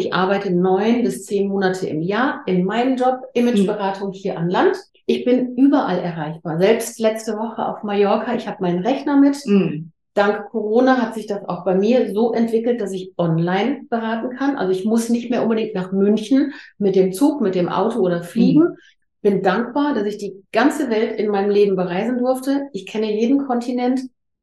ich 0.00 0.14
arbeite 0.14 0.50
neun 0.50 1.02
bis 1.02 1.26
zehn 1.26 1.48
Monate 1.48 1.86
im 1.86 2.00
Jahr 2.00 2.42
in 2.46 2.64
meinem 2.64 2.96
Job, 2.96 3.20
Imageberatung 3.34 4.12
hier 4.12 4.38
an 4.38 4.48
Land. 4.48 4.76
Ich 5.06 5.24
bin 5.24 5.56
überall 5.56 5.98
erreichbar. 5.98 6.58
Selbst 6.58 6.98
letzte 6.98 7.36
Woche 7.36 7.66
auf 7.66 7.82
Mallorca, 7.82 8.34
ich 8.34 8.48
habe 8.48 8.62
meinen 8.62 8.84
Rechner 8.84 9.18
mit. 9.18 9.36
Mhm. 9.44 9.92
Dank 10.14 10.50
Corona 10.50 11.00
hat 11.00 11.14
sich 11.14 11.26
das 11.26 11.44
auch 11.48 11.64
bei 11.64 11.74
mir 11.74 12.12
so 12.12 12.32
entwickelt, 12.32 12.80
dass 12.80 12.92
ich 12.92 13.12
online 13.16 13.82
beraten 13.88 14.36
kann. 14.36 14.56
Also 14.56 14.72
ich 14.72 14.84
muss 14.84 15.08
nicht 15.08 15.30
mehr 15.30 15.42
unbedingt 15.42 15.74
nach 15.74 15.92
München 15.92 16.52
mit 16.78 16.96
dem 16.96 17.12
Zug, 17.12 17.40
mit 17.40 17.54
dem 17.54 17.68
Auto 17.68 18.00
oder 18.00 18.22
fliegen. 18.22 18.60
Mhm. 18.60 18.76
Bin 19.22 19.42
dankbar, 19.42 19.94
dass 19.94 20.06
ich 20.06 20.18
die 20.18 20.42
ganze 20.50 20.90
Welt 20.90 21.18
in 21.18 21.30
meinem 21.30 21.50
Leben 21.50 21.76
bereisen 21.76 22.18
durfte. 22.18 22.68
Ich 22.72 22.86
kenne 22.86 23.12
jeden 23.12 23.46
Kontinent. 23.46 24.00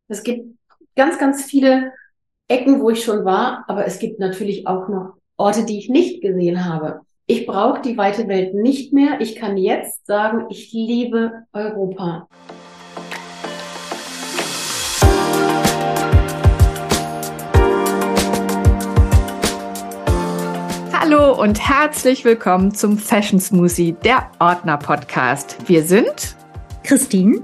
Es 0.07 0.23
gibt 0.23 0.55
ganz, 0.95 1.17
ganz 1.17 1.43
viele 1.43 1.91
Ecken, 2.47 2.79
wo 2.79 2.89
ich 2.89 3.03
schon 3.03 3.25
war, 3.25 3.65
aber 3.67 3.85
es 3.85 3.99
gibt 3.99 4.19
natürlich 4.19 4.67
auch 4.67 4.87
noch 4.87 5.16
Orte, 5.39 5.65
die 5.65 5.77
ich 5.77 5.87
nicht 5.87 6.21
gesehen 6.21 6.65
habe. 6.65 7.01
Ich 7.27 7.45
brauche 7.45 7.79
die 7.79 7.95
weite 7.95 8.27
Welt 8.27 8.55
nicht 8.55 8.91
mehr. 8.91 9.21
Ich 9.21 9.35
kann 9.35 9.55
jetzt 9.55 10.07
sagen, 10.07 10.45
ich 10.49 10.73
liebe 10.73 11.43
Europa. 11.53 12.27
Hallo 20.91 21.39
und 21.39 21.59
herzlich 21.59 22.25
willkommen 22.25 22.73
zum 22.73 22.97
Fashion 22.97 23.39
Smoothie, 23.39 23.95
der 24.03 24.31
Ordner 24.39 24.77
Podcast. 24.77 25.57
Wir 25.67 25.83
sind 25.83 26.35
Christine 26.83 27.43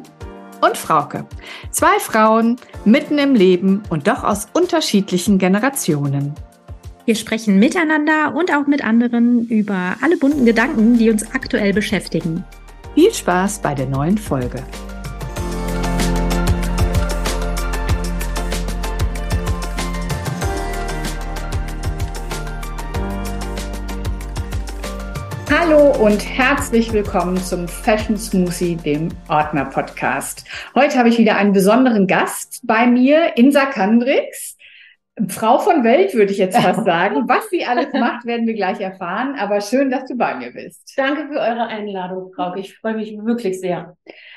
und 0.62 0.78
Frauke. 0.78 1.28
Zwei 1.70 2.00
Frauen 2.00 2.56
mitten 2.86 3.20
im 3.20 3.36
Leben 3.36 3.84
und 3.92 4.08
doch 4.08 4.24
aus 4.24 4.48
unterschiedlichen 4.54 5.38
Generationen. 5.38 6.34
Wir 7.06 7.16
sprechen 7.16 7.60
miteinander 7.60 8.34
und 8.34 8.56
auch 8.56 8.66
mit 8.66 8.82
anderen 8.82 9.46
über 9.50 9.98
alle 10.02 10.16
bunten 10.16 10.46
Gedanken, 10.46 10.98
die 10.98 11.10
uns 11.10 11.36
aktuell 11.36 11.74
beschäftigen. 11.74 12.46
Viel 12.96 13.14
Spaß 13.14 13.60
bei 13.60 13.76
der 13.76 13.88
neuen 13.88 14.18
Folge. 14.18 14.64
Hallo 25.50 25.92
und 26.06 26.26
herzlich 26.26 26.94
willkommen 26.94 27.36
zum 27.36 27.68
Fashion 27.68 28.16
Smoothie, 28.16 28.78
dem 28.78 29.10
Ordner 29.28 29.66
Podcast. 29.66 30.46
Heute 30.74 30.98
habe 30.98 31.10
ich 31.10 31.18
wieder 31.18 31.36
einen 31.36 31.52
besonderen 31.52 32.08
Gast 32.08 32.62
bei 32.64 32.88
mir, 32.88 33.36
Insa 33.36 33.66
Kandrix. 33.66 34.56
Frau 35.28 35.60
von 35.60 35.84
Welt, 35.84 36.14
würde 36.16 36.32
ich 36.32 36.40
jetzt 36.40 36.58
fast 36.58 36.84
sagen. 36.86 37.28
Was 37.28 37.50
sie 37.50 37.66
alles 37.66 37.94
macht, 37.94 38.26
werden 38.26 38.48
wir 38.48 38.56
gleich 38.56 38.80
erfahren. 38.80 39.36
Aber 39.38 39.62
schön, 39.62 39.92
dass 39.92 40.06
du 40.06 40.16
bei 40.16 40.36
mir 40.36 40.52
bist. 40.52 40.94
Danke 40.98 41.28
für 41.28 41.40
eure 41.40 41.68
Einladung, 41.68 42.32
Frau. 42.36 42.56
Ich 42.56 42.78
freue 42.78 42.96
mich 42.96 43.16
wirklich 43.24 43.60
sehr. 43.60 43.96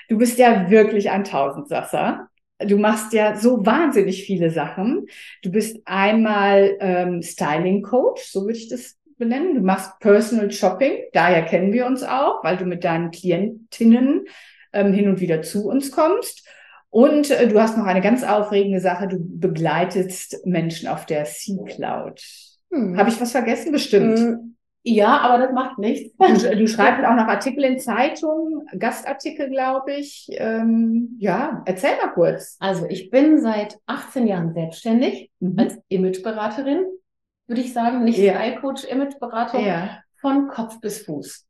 Du 0.09 0.19
bist 0.19 0.39
ja 0.39 0.71
wirklich 0.71 1.11
ein 1.11 1.25
Tausendsasser. 1.25 2.29
Du 2.59 2.79
machst 2.79 3.13
ja 3.13 3.37
so 3.37 3.65
wahnsinnig 3.67 4.25
viele 4.25 4.51
Sachen. 4.51 5.07
Du 5.43 5.51
bist 5.51 5.81
einmal 5.85 6.77
ähm, 6.81 7.23
Styling 7.23 7.83
Coach, 7.83 8.23
so 8.25 8.43
würde 8.43 8.59
ich 8.59 8.69
das 8.69 8.97
benennen. 9.19 9.55
Du 9.55 9.61
machst 9.61 9.99
Personal 10.01 10.51
Shopping, 10.51 10.99
daher 11.13 11.43
kennen 11.45 11.73
wir 11.73 11.87
uns 11.87 12.03
auch, 12.03 12.43
weil 12.45 12.57
du 12.57 12.65
mit 12.65 12.85
deinen 12.85 13.11
Klientinnen 13.11 14.27
ähm, 14.73 14.93
hin 14.93 15.09
und 15.09 15.21
wieder 15.21 15.43
zu 15.43 15.69
uns 15.69 15.91
kommst. 15.91 16.46
Und 16.91 17.31
äh, 17.31 17.49
du 17.49 17.61
hast 17.61 17.77
noch 17.77 17.87
eine 17.87 18.01
ganz 18.01 18.23
aufregende 18.25 18.81
Sache, 18.81 19.09
du 19.09 19.19
begleitest 19.19 20.47
Menschen 20.47 20.89
auf 20.89 21.07
der 21.07 21.27
Sea 21.27 21.63
Cloud. 21.65 22.23
Hm. 22.71 22.97
Habe 22.97 23.11
ich 23.11 23.21
was 23.21 23.33
vergessen? 23.33 23.73
Bestimmt. 23.73 24.19
Hm. 24.19 24.57
Ja, 24.83 25.19
aber 25.19 25.45
das 25.45 25.53
macht 25.53 25.79
nichts. 25.79 26.17
Du, 26.17 26.57
du 26.57 26.69
schreibst 26.69 27.05
auch 27.05 27.17
noch 27.17 27.27
Artikel 27.27 27.65
in 27.65 27.79
Zeitungen, 27.81 28.67
Gastartikel, 28.79 29.51
glaube 29.51 29.95
ich. 29.95 30.29
Ähm, 30.31 31.17
ja, 31.19 31.63
erzähl 31.67 31.97
mal 32.03 32.13
kurz. 32.13 32.57
Also 32.61 32.87
ich 32.89 33.11
bin 33.11 33.41
seit 33.41 33.79
18 33.87 34.27
Jahren 34.27 34.55
selbstständig 34.55 35.31
mhm. 35.41 35.59
als 35.59 35.79
Imageberaterin 35.89 36.85
würde 37.47 37.61
ich 37.61 37.73
sagen, 37.73 38.05
nicht 38.05 38.19
ja. 38.19 38.35
Style 38.35 38.61
Coach, 38.61 38.85
Imageberatung, 38.85 39.65
ja. 39.65 40.03
von 40.21 40.49
Kopf 40.49 40.81
bis 40.81 41.03
Fuß. 41.03 41.47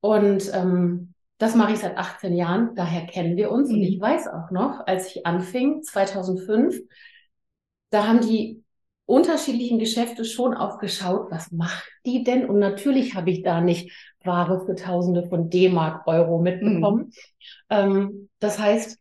Und 0.00 0.50
ähm, 0.52 1.11
das 1.42 1.56
mache 1.56 1.72
ich 1.72 1.80
seit 1.80 1.98
18 1.98 2.36
Jahren, 2.36 2.76
daher 2.76 3.04
kennen 3.04 3.36
wir 3.36 3.50
uns. 3.50 3.68
Mhm. 3.68 3.74
Und 3.74 3.82
ich 3.82 4.00
weiß 4.00 4.28
auch 4.28 4.52
noch, 4.52 4.86
als 4.86 5.08
ich 5.08 5.26
anfing, 5.26 5.82
2005, 5.82 6.78
da 7.90 8.06
haben 8.06 8.20
die 8.20 8.62
unterschiedlichen 9.06 9.80
Geschäfte 9.80 10.24
schon 10.24 10.54
auch 10.54 10.78
geschaut, 10.78 11.32
was 11.32 11.50
macht 11.50 11.90
die 12.06 12.22
denn? 12.22 12.48
Und 12.48 12.60
natürlich 12.60 13.16
habe 13.16 13.32
ich 13.32 13.42
da 13.42 13.60
nicht 13.60 13.90
Ware 14.22 14.64
für 14.64 14.76
Tausende 14.76 15.28
von 15.28 15.50
D-Mark, 15.50 16.06
Euro 16.06 16.38
mitbekommen. 16.38 17.06
Mhm. 17.06 17.12
Ähm, 17.70 18.28
das 18.38 18.60
heißt, 18.60 19.00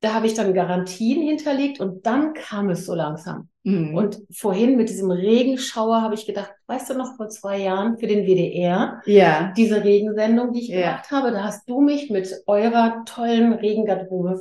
da 0.00 0.14
habe 0.14 0.26
ich 0.26 0.34
dann 0.34 0.54
Garantien 0.54 1.22
hinterlegt 1.22 1.80
und 1.80 2.06
dann 2.06 2.32
kam 2.32 2.70
es 2.70 2.86
so 2.86 2.94
langsam. 2.94 3.48
Mhm. 3.64 3.94
Und 3.94 4.22
vorhin 4.32 4.76
mit 4.76 4.88
diesem 4.88 5.10
Regenschauer 5.10 6.00
habe 6.00 6.14
ich 6.14 6.24
gedacht, 6.24 6.52
weißt 6.66 6.90
du 6.90 6.94
noch 6.94 7.16
vor 7.16 7.28
zwei 7.28 7.58
Jahren 7.58 7.98
für 7.98 8.06
den 8.06 8.26
WDR, 8.26 9.02
ja. 9.04 9.52
diese 9.56 9.84
Regensendung, 9.84 10.52
die 10.52 10.60
ich 10.60 10.68
ja. 10.68 10.80
gemacht 10.80 11.10
habe, 11.10 11.30
da 11.32 11.44
hast 11.44 11.68
du 11.68 11.80
mich 11.82 12.08
mit 12.10 12.34
eurer 12.46 13.04
tollen 13.04 13.52
Regengarderobe 13.52 14.40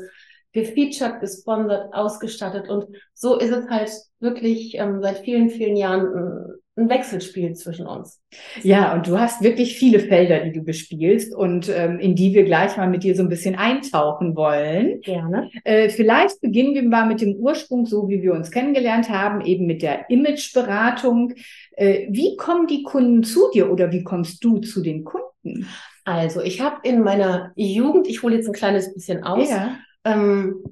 gefeatured, 0.53 1.19
gesponsert, 1.19 1.93
ausgestattet 1.93 2.69
und 2.69 2.85
so 3.13 3.37
ist 3.37 3.51
es 3.51 3.69
halt 3.69 3.91
wirklich 4.19 4.75
ähm, 4.75 4.99
seit 5.01 5.19
vielen, 5.19 5.49
vielen 5.49 5.75
Jahren 5.75 6.59
ein 6.79 6.89
Wechselspiel 6.89 7.53
zwischen 7.53 7.85
uns. 7.85 8.21
Ja, 8.63 8.93
und 8.93 9.07
du 9.07 9.19
hast 9.19 9.43
wirklich 9.43 9.77
viele 9.77 9.99
Felder, 9.99 10.39
die 10.39 10.51
du 10.51 10.61
bespielst 10.61 11.35
und 11.35 11.69
ähm, 11.69 11.99
in 11.99 12.15
die 12.15 12.33
wir 12.33 12.43
gleich 12.43 12.77
mal 12.77 12.89
mit 12.89 13.03
dir 13.03 13.15
so 13.15 13.23
ein 13.23 13.29
bisschen 13.29 13.55
eintauchen 13.55 14.35
wollen. 14.35 15.01
Gerne. 15.01 15.49
Äh, 15.63 15.89
vielleicht 15.89 16.41
beginnen 16.41 16.73
wir 16.73 16.83
mal 16.83 17.07
mit 17.07 17.21
dem 17.21 17.35
Ursprung, 17.35 17.85
so 17.85 18.09
wie 18.09 18.21
wir 18.21 18.33
uns 18.33 18.51
kennengelernt 18.51 19.09
haben, 19.09 19.41
eben 19.41 19.65
mit 19.65 19.81
der 19.81 20.09
Imageberatung. 20.09 21.33
Äh, 21.71 22.07
wie 22.09 22.35
kommen 22.35 22.67
die 22.67 22.83
Kunden 22.83 23.23
zu 23.23 23.49
dir 23.53 23.71
oder 23.71 23.91
wie 23.91 24.03
kommst 24.03 24.43
du 24.43 24.59
zu 24.59 24.81
den 24.81 25.03
Kunden? 25.03 25.67
Also, 26.05 26.41
ich 26.41 26.61
habe 26.61 26.77
in 26.83 27.01
meiner 27.01 27.51
Jugend, 27.55 28.07
ich 28.07 28.23
hole 28.23 28.35
jetzt 28.35 28.47
ein 28.47 28.53
kleines 28.53 28.93
bisschen 28.93 29.23
aus, 29.23 29.49
ja. 29.49 29.77
ähm, 30.03 30.63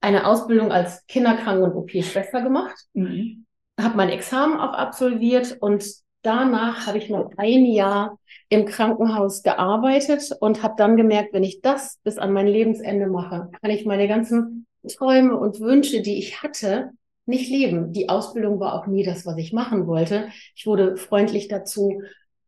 eine 0.00 0.26
Ausbildung 0.26 0.70
als 0.70 1.06
Kinderkranken- 1.08 1.64
und 1.64 1.74
OP-Schwester 1.74 2.42
gemacht. 2.42 2.76
Mhm 2.94 3.46
habe 3.82 3.96
mein 3.96 4.08
Examen 4.08 4.58
auch 4.58 4.72
absolviert 4.72 5.56
und 5.60 5.84
danach 6.22 6.86
habe 6.86 6.98
ich 6.98 7.08
noch 7.08 7.30
ein 7.36 7.64
Jahr 7.64 8.18
im 8.48 8.66
Krankenhaus 8.66 9.42
gearbeitet 9.42 10.30
und 10.40 10.62
habe 10.62 10.74
dann 10.76 10.96
gemerkt, 10.96 11.32
wenn 11.32 11.44
ich 11.44 11.60
das 11.60 11.98
bis 12.02 12.18
an 12.18 12.32
mein 12.32 12.46
Lebensende 12.46 13.06
mache, 13.06 13.50
kann 13.60 13.70
ich 13.70 13.86
meine 13.86 14.08
ganzen 14.08 14.66
Träume 14.88 15.36
und 15.36 15.60
Wünsche, 15.60 16.02
die 16.02 16.18
ich 16.18 16.42
hatte, 16.42 16.90
nicht 17.26 17.48
leben. 17.50 17.92
Die 17.92 18.08
Ausbildung 18.08 18.60
war 18.60 18.74
auch 18.74 18.86
nie 18.86 19.04
das, 19.04 19.24
was 19.24 19.38
ich 19.38 19.52
machen 19.52 19.86
wollte. 19.86 20.28
Ich 20.54 20.66
wurde 20.66 20.96
freundlich 20.96 21.48
dazu 21.48 22.02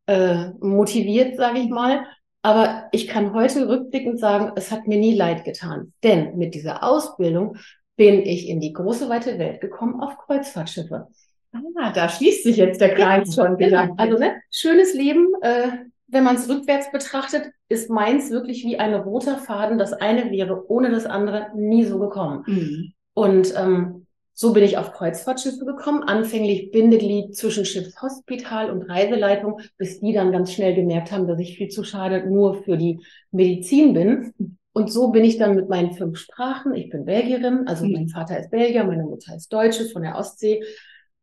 äh, 0.07 0.51
motiviert, 0.61 1.37
sage 1.37 1.61
ich 1.61 1.69
mal. 1.69 2.05
Aber 2.43 2.89
ich 2.91 3.07
kann 3.07 3.33
heute 3.35 3.69
rückblickend 3.69 4.19
sagen, 4.19 4.53
es 4.57 4.73
hat 4.73 4.89
mir 4.89 4.99
nie 4.99 5.15
leid 5.15 5.45
getan. 5.45 5.93
Denn 6.03 6.37
mit 6.37 6.55
dieser 6.55 6.83
Ausbildung 6.83 7.57
bin 8.03 8.27
ich 8.27 8.49
in 8.49 8.59
die 8.59 8.73
große 8.73 9.09
weite 9.09 9.39
Welt 9.39 9.61
gekommen 9.61 10.01
auf 10.01 10.19
Kreuzfahrtschiffe. 10.19 11.07
Ah, 11.53 11.93
da 11.93 12.09
schließt 12.09 12.43
sich 12.43 12.57
jetzt 12.57 12.81
der 12.81 12.97
Kreis 12.97 13.33
schon 13.33 13.61
wieder. 13.61 13.83
Genau. 13.83 13.95
Also 13.97 14.19
ne, 14.19 14.43
schönes 14.51 14.93
Leben. 14.93 15.29
Äh, 15.41 15.69
wenn 16.09 16.25
man 16.25 16.35
es 16.35 16.49
rückwärts 16.49 16.91
betrachtet, 16.91 17.53
ist 17.69 17.91
meins 17.91 18.33
wirklich 18.33 18.65
wie 18.65 18.77
ein 18.77 18.93
roter 18.93 19.39
Faden. 19.39 19.79
Das 19.79 19.93
eine 19.93 20.33
wäre 20.33 20.69
ohne 20.69 20.91
das 20.91 21.07
andere 21.07 21.53
nie 21.55 21.85
so 21.85 22.01
gekommen. 22.01 22.43
Mhm. 22.49 22.93
Und 23.15 23.55
ähm, 23.57 24.09
so 24.35 24.53
bin 24.53 24.65
ich 24.65 24.79
auf 24.79 24.93
Kreuzfahrtschiffe 24.95 25.65
gekommen, 25.65 26.03
anfänglich 26.03 26.73
Bindeglied 26.73 27.37
zwischen 27.37 27.65
Schiffshospital 27.65 28.69
und 28.73 28.83
Reiseleitung, 28.91 29.61
bis 29.79 30.01
die 30.01 30.13
dann 30.13 30.33
ganz 30.33 30.53
schnell 30.53 30.75
gemerkt 30.75 31.13
haben, 31.13 31.29
dass 31.29 31.39
ich 31.39 31.57
viel 31.57 31.69
zu 31.69 31.85
schade 31.85 32.29
nur 32.29 32.65
für 32.65 32.77
die 32.77 32.99
Medizin 33.31 33.95
bin. 33.95 34.59
Und 34.73 34.91
so 34.91 35.09
bin 35.09 35.25
ich 35.25 35.37
dann 35.37 35.55
mit 35.55 35.69
meinen 35.69 35.93
fünf 35.93 36.19
Sprachen, 36.19 36.75
ich 36.75 36.89
bin 36.89 37.05
Belgierin, 37.05 37.67
also 37.67 37.85
mhm. 37.85 37.93
mein 37.93 38.09
Vater 38.09 38.39
ist 38.39 38.51
Belgier, 38.51 38.85
meine 38.85 39.05
Mutter 39.05 39.37
ist 39.37 39.53
Deutsche 39.53 39.85
von 39.87 40.03
der 40.03 40.17
Ostsee, 40.17 40.63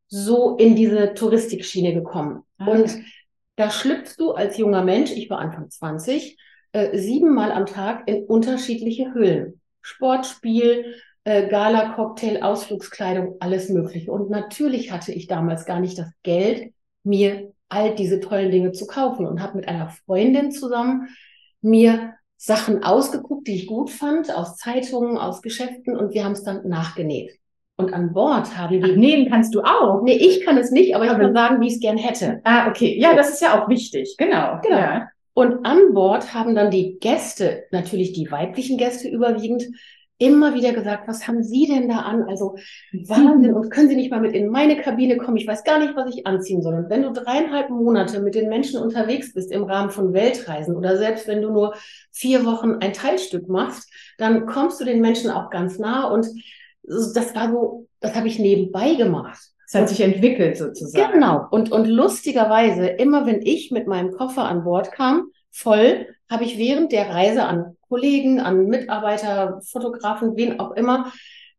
so 0.08 0.56
in 0.58 0.76
diese 0.76 1.14
Touristikschiene 1.14 1.94
gekommen. 1.94 2.44
Ah. 2.58 2.68
Und 2.68 2.96
da 3.56 3.70
schlüpfst 3.72 4.16
du 4.18 4.32
als 4.32 4.58
junger 4.58 4.84
Mensch, 4.84 5.12
ich 5.12 5.30
war 5.30 5.40
Anfang 5.40 5.70
20, 5.70 6.38
äh, 6.72 6.98
siebenmal 6.98 7.52
am 7.52 7.66
Tag 7.66 8.08
in 8.08 8.24
unterschiedliche 8.26 9.14
Hüllen. 9.14 9.60
Sportspiel, 9.82 10.96
äh, 11.24 11.48
Gala, 11.48 11.94
Cocktail, 11.94 12.44
Ausflugskleidung, 12.44 13.38
alles 13.40 13.70
Mögliche. 13.70 14.12
Und 14.12 14.30
natürlich 14.30 14.92
hatte 14.92 15.12
ich 15.12 15.28
damals 15.28 15.66
gar 15.66 15.80
nicht 15.80 15.98
das 15.98 16.12
Geld, 16.24 16.74
mir 17.04 17.54
all 17.70 17.96
diese 17.96 18.20
tollen 18.20 18.52
Dinge 18.52 18.72
zu 18.72 18.88
kaufen 18.88 19.26
und 19.26 19.42
habe 19.42 19.58
mit 19.58 19.68
einer 19.68 19.90
Freundin 19.90 20.52
zusammen 20.52 21.10
mir 21.62 22.14
Sachen 22.42 22.84
ausgeguckt, 22.86 23.48
die 23.48 23.56
ich 23.56 23.68
gut 23.68 23.90
fand, 23.90 24.34
aus 24.34 24.56
Zeitungen, 24.56 25.18
aus 25.18 25.42
Geschäften 25.42 25.98
und 25.98 26.14
wir 26.14 26.24
haben 26.24 26.32
es 26.32 26.44
dann 26.44 26.66
nachgenäht. 26.68 27.38
Und 27.76 27.94
an 27.94 28.14
Bord 28.14 28.58
haben 28.58 28.82
die. 28.82 28.92
Ach, 28.92 28.96
nähen 28.96 29.30
kannst 29.30 29.54
du 29.54 29.62
auch. 29.62 30.02
Nee, 30.04 30.16
ich 30.16 30.46
kann 30.46 30.58
es 30.58 30.72
nicht, 30.72 30.96
aber 30.96 31.06
ich 31.06 31.12
kann 31.12 31.34
sagen, 31.34 31.60
wie 31.60 31.68
ich 31.68 31.74
es 31.74 31.80
gern 31.82 31.98
hätte. 31.98 32.40
Ah, 32.46 32.70
okay. 32.70 32.98
Ja, 32.98 33.14
das 33.14 33.30
ist 33.30 33.42
ja 33.42 33.62
auch 33.62 33.68
wichtig. 33.68 34.16
Genau. 34.18 34.60
Genau. 34.64 34.78
Ja. 34.78 35.10
Und 35.34 35.66
an 35.66 35.94
Bord 35.94 36.34
haben 36.34 36.56
dann 36.56 36.72
die 36.72 36.98
Gäste, 37.00 37.66
natürlich 37.72 38.14
die 38.14 38.32
weiblichen 38.32 38.78
Gäste 38.78 39.10
überwiegend, 39.10 39.66
immer 40.20 40.54
wieder 40.54 40.74
gesagt, 40.74 41.08
was 41.08 41.28
haben 41.28 41.42
Sie 41.42 41.66
denn 41.66 41.88
da 41.88 42.00
an? 42.00 42.24
Also 42.24 42.56
Wahnsinn, 42.92 43.54
und 43.54 43.72
können 43.72 43.90
Sie 43.90 43.96
nicht 43.96 44.12
mal 44.12 44.20
mit 44.20 44.34
in 44.34 44.50
meine 44.50 44.80
Kabine 44.80 45.18
kommen? 45.18 45.38
Ich 45.38 45.48
weiß 45.48 45.64
gar 45.64 45.80
nicht, 45.80 45.96
was 45.96 46.14
ich 46.14 46.28
anziehen 46.28 46.62
soll. 46.62 46.76
Und 46.76 46.90
wenn 46.90 47.04
du 47.04 47.12
dreieinhalb 47.12 47.70
Monate 47.70 48.20
mit 48.20 48.36
den 48.36 48.50
Menschen 48.50 48.80
unterwegs 48.82 49.34
bist 49.34 49.52
im 49.52 49.64
Rahmen 49.64 49.90
von 49.90 50.14
Weltreisen 50.14 50.76
oder 50.76 50.98
selbst 50.98 51.28
wenn 51.28 51.42
du 51.42 51.52
nur 51.52 51.74
vier 52.12 52.46
Wochen 52.46 52.76
ein 52.82 52.94
Teilstück 52.94 53.48
machst, 53.48 53.90
dann 54.18 54.46
kommst 54.46 54.80
du 54.82 54.86
den 54.86 55.02
Menschen 55.02 55.32
auch 55.32 55.50
ganz 55.50 55.80
nah. 55.80 56.10
Und 56.10 56.28
das 56.84 57.34
war 57.34 57.50
so, 57.50 57.88
das 58.02 58.14
habe 58.14 58.28
ich 58.28 58.40
nebenbei 58.40 58.96
gemacht. 58.96 59.40
Es 59.66 59.76
hat 59.76 59.88
sich 59.88 60.02
entwickelt 60.02 60.58
sozusagen. 60.58 61.14
Genau. 61.14 61.46
Und, 61.52 61.72
und 61.72 61.86
lustigerweise, 61.86 62.88
immer 62.88 63.26
wenn 63.26 63.42
ich 63.42 63.72
mit 63.72 63.88
meinem 63.88 64.12
Koffer 64.12 64.46
an 64.46 64.64
Bord 64.64 64.92
kam, 64.92 65.28
voll, 65.50 66.08
habe 66.30 66.44
ich 66.44 66.58
während 66.58 66.92
der 66.92 67.10
Reise 67.10 67.44
an 67.44 67.78
Kollegen, 67.90 68.40
an 68.40 68.68
Mitarbeiter, 68.68 69.62
Fotografen, 69.64 70.38
wen 70.38 70.60
auch 70.60 70.72
immer, 70.72 71.12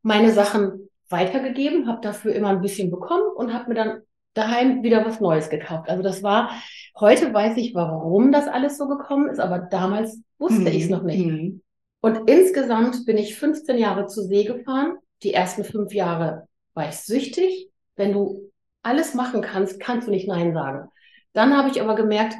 meine 0.03 0.33
Sachen 0.33 0.89
weitergegeben, 1.09 1.89
habe 1.89 2.01
dafür 2.01 2.35
immer 2.35 2.49
ein 2.49 2.63
bisschen 2.63 2.91
bekommen 2.91 3.25
und 3.37 3.53
habe 3.53 3.69
mir 3.69 3.75
dann 3.75 4.01
daheim 4.35 4.83
wieder 4.83 5.05
was 5.05 5.21
Neues 5.21 5.51
gekauft. 5.51 5.89
Also 5.89 6.03
das 6.03 6.23
war, 6.23 6.51
heute 6.99 7.35
weiß 7.35 7.57
ich, 7.57 7.75
warum 7.75 8.33
das 8.33 8.49
alles 8.49 8.79
so 8.79 8.87
gekommen 8.87 9.29
ist, 9.29 9.41
aber 9.41 9.59
damals 9.59 10.23
wusste 10.39 10.61
mhm. 10.61 10.67
ich 10.69 10.85
es 10.85 10.91
noch 10.91 11.03
nicht. 11.03 11.27
Mhm. 11.27 11.63
Und 12.01 12.31
insgesamt 12.31 13.05
bin 13.05 13.19
ich 13.19 13.37
15 13.37 13.77
Jahre 13.77 14.07
zu 14.07 14.23
See 14.23 14.45
gefahren. 14.45 14.97
Die 15.23 15.35
ersten 15.35 15.65
fünf 15.65 15.93
Jahre 15.93 16.49
war 16.75 16.89
ich 16.89 16.97
süchtig. 16.97 17.69
Wenn 17.97 18.13
du 18.13 18.51
alles 18.83 19.15
machen 19.15 19.43
kannst, 19.43 19.81
kannst 19.81 20.07
du 20.07 20.11
nicht 20.11 20.29
Nein 20.29 20.55
sagen. 20.55 20.89
Dann 21.33 21.57
habe 21.57 21.69
ich 21.69 21.83
aber 21.83 21.95
gemerkt, 21.95 22.37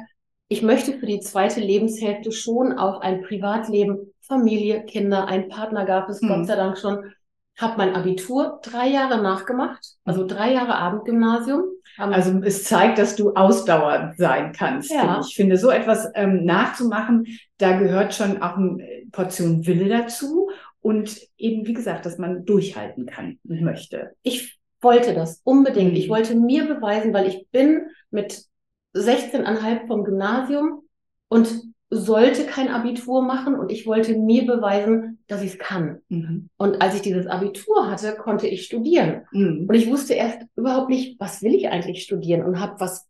ich 0.51 0.61
möchte 0.61 0.99
für 0.99 1.05
die 1.05 1.21
zweite 1.21 1.61
Lebenshälfte 1.61 2.33
schon 2.33 2.77
auch 2.77 2.99
ein 2.99 3.21
Privatleben, 3.21 4.11
Familie, 4.19 4.83
Kinder, 4.83 5.29
einen 5.29 5.47
Partner 5.47 5.85
gab 5.85 6.09
es, 6.09 6.21
mhm. 6.21 6.27
Gott 6.27 6.47
sei 6.47 6.57
Dank 6.57 6.77
schon. 6.77 7.13
Habe 7.57 7.77
mein 7.77 7.95
Abitur 7.95 8.59
drei 8.61 8.89
Jahre 8.89 9.21
nachgemacht, 9.21 9.79
also 10.03 10.27
drei 10.27 10.51
Jahre 10.51 10.75
Abendgymnasium. 10.75 11.63
Also 11.95 12.41
es 12.43 12.65
zeigt, 12.65 12.97
dass 12.97 13.15
du 13.15 13.33
ausdauernd 13.33 14.17
sein 14.17 14.51
kannst. 14.51 14.91
Ja. 14.91 15.21
Ich 15.25 15.35
finde, 15.35 15.55
so 15.55 15.69
etwas 15.69 16.11
ähm, 16.15 16.43
nachzumachen, 16.43 17.27
da 17.57 17.77
gehört 17.77 18.13
schon 18.13 18.41
auch 18.41 18.57
eine 18.57 18.85
Portion 19.13 19.65
Wille 19.65 19.87
dazu 19.87 20.49
und 20.81 21.17
eben, 21.37 21.65
wie 21.65 21.73
gesagt, 21.73 22.05
dass 22.05 22.17
man 22.17 22.43
durchhalten 22.43 23.05
kann 23.05 23.39
und 23.47 23.61
möchte. 23.61 24.15
Ich 24.21 24.59
wollte 24.81 25.13
das 25.13 25.39
unbedingt. 25.45 25.97
Ich 25.97 26.07
mhm. 26.07 26.11
wollte 26.11 26.35
mir 26.35 26.65
beweisen, 26.65 27.13
weil 27.13 27.27
ich 27.27 27.47
bin 27.51 27.85
mit 28.09 28.50
16,5 28.93 29.87
vom 29.87 30.03
Gymnasium 30.03 30.83
und 31.27 31.49
sollte 31.93 32.45
kein 32.45 32.69
Abitur 32.69 33.21
machen 33.21 33.55
und 33.55 33.69
ich 33.69 33.85
wollte 33.85 34.17
mir 34.17 34.45
beweisen, 34.45 35.19
dass 35.27 35.41
ich 35.41 35.53
es 35.53 35.59
kann. 35.59 36.01
Mhm. 36.07 36.49
Und 36.57 36.81
als 36.81 36.95
ich 36.95 37.01
dieses 37.01 37.27
Abitur 37.27 37.91
hatte, 37.91 38.15
konnte 38.15 38.47
ich 38.47 38.63
studieren. 38.63 39.23
Mhm. 39.31 39.65
Und 39.67 39.75
ich 39.75 39.89
wusste 39.89 40.13
erst 40.13 40.39
überhaupt 40.55 40.89
nicht, 40.89 41.19
was 41.19 41.41
will 41.41 41.53
ich 41.53 41.67
eigentlich 41.67 42.03
studieren 42.03 42.45
und 42.45 42.61
habe 42.61 42.79
was 42.79 43.07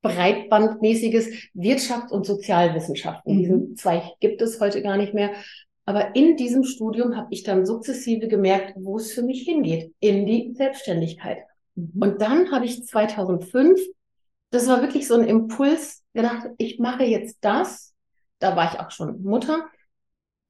breitbandmäßiges 0.00 1.50
Wirtschafts- 1.54 2.10
und 2.10 2.24
Sozialwissenschaften. 2.24 3.34
Mhm. 3.34 3.38
Diesen 3.38 3.76
Zweig 3.76 4.02
gibt 4.20 4.40
es 4.40 4.58
heute 4.58 4.82
gar 4.82 4.96
nicht 4.96 5.12
mehr. 5.12 5.30
Aber 5.86 6.16
in 6.16 6.36
diesem 6.38 6.64
Studium 6.64 7.16
habe 7.16 7.28
ich 7.30 7.42
dann 7.42 7.66
sukzessive 7.66 8.26
gemerkt, 8.28 8.74
wo 8.76 8.96
es 8.96 9.12
für 9.12 9.22
mich 9.22 9.42
hingeht, 9.42 9.92
in 10.00 10.24
die 10.24 10.54
Selbstständigkeit. 10.54 11.38
Mhm. 11.74 11.92
Und 12.00 12.22
dann 12.22 12.50
habe 12.52 12.64
ich 12.64 12.84
2005 12.84 13.78
das 14.54 14.68
war 14.68 14.80
wirklich 14.82 15.08
so 15.08 15.14
ein 15.14 15.24
Impuls, 15.24 16.02
gedacht, 16.14 16.48
ich 16.58 16.78
mache 16.78 17.04
jetzt 17.04 17.38
das, 17.40 17.92
da 18.38 18.56
war 18.56 18.72
ich 18.72 18.78
auch 18.78 18.90
schon 18.90 19.22
Mutter, 19.22 19.66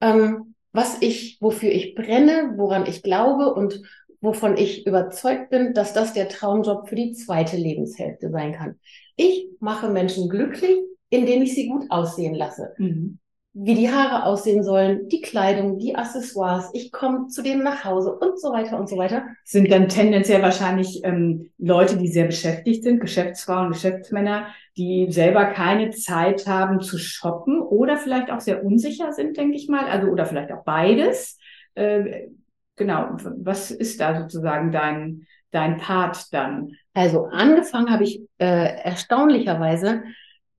ähm, 0.00 0.54
was 0.72 1.00
ich, 1.00 1.38
wofür 1.40 1.70
ich 1.70 1.94
brenne, 1.94 2.54
woran 2.56 2.86
ich 2.86 3.02
glaube 3.02 3.54
und 3.54 3.80
wovon 4.20 4.56
ich 4.56 4.86
überzeugt 4.86 5.50
bin, 5.50 5.72
dass 5.72 5.94
das 5.94 6.12
der 6.12 6.28
Traumjob 6.28 6.88
für 6.88 6.96
die 6.96 7.12
zweite 7.12 7.56
Lebenshälfte 7.56 8.30
sein 8.30 8.54
kann. 8.54 8.78
Ich 9.16 9.48
mache 9.60 9.88
Menschen 9.88 10.28
glücklich, 10.28 10.78
indem 11.08 11.42
ich 11.42 11.54
sie 11.54 11.68
gut 11.68 11.90
aussehen 11.90 12.34
lasse. 12.34 12.74
Mhm 12.78 13.18
wie 13.56 13.76
die 13.76 13.90
Haare 13.90 14.26
aussehen 14.26 14.64
sollen, 14.64 15.08
die 15.08 15.20
Kleidung, 15.20 15.78
die 15.78 15.94
Accessoires, 15.94 16.70
ich 16.74 16.90
komme 16.90 17.28
zu 17.28 17.40
denen 17.40 17.62
nach 17.62 17.84
Hause 17.84 18.12
und 18.12 18.40
so 18.40 18.52
weiter 18.52 18.78
und 18.80 18.88
so 18.88 18.96
weiter. 18.96 19.26
Sind 19.44 19.70
dann 19.70 19.88
tendenziell 19.88 20.42
wahrscheinlich 20.42 21.02
ähm, 21.04 21.50
Leute, 21.56 21.96
die 21.96 22.08
sehr 22.08 22.26
beschäftigt 22.26 22.82
sind, 22.82 22.98
Geschäftsfrauen, 22.98 23.70
Geschäftsmänner, 23.70 24.48
die 24.76 25.06
selber 25.08 25.44
keine 25.46 25.90
Zeit 25.90 26.48
haben 26.48 26.80
zu 26.80 26.98
shoppen 26.98 27.60
oder 27.60 27.96
vielleicht 27.96 28.32
auch 28.32 28.40
sehr 28.40 28.64
unsicher 28.64 29.12
sind, 29.12 29.36
denke 29.36 29.56
ich 29.56 29.68
mal, 29.68 29.84
also 29.84 30.08
oder 30.08 30.26
vielleicht 30.26 30.50
auch 30.50 30.64
beides. 30.64 31.38
Äh, 31.76 32.26
genau, 32.74 33.16
was 33.36 33.70
ist 33.70 34.00
da 34.00 34.20
sozusagen 34.20 34.72
dein, 34.72 35.28
dein 35.52 35.76
Part 35.76 36.34
dann? 36.34 36.72
Also 36.92 37.26
angefangen 37.26 37.92
habe 37.92 38.02
ich 38.02 38.20
äh, 38.38 38.82
erstaunlicherweise 38.82 40.02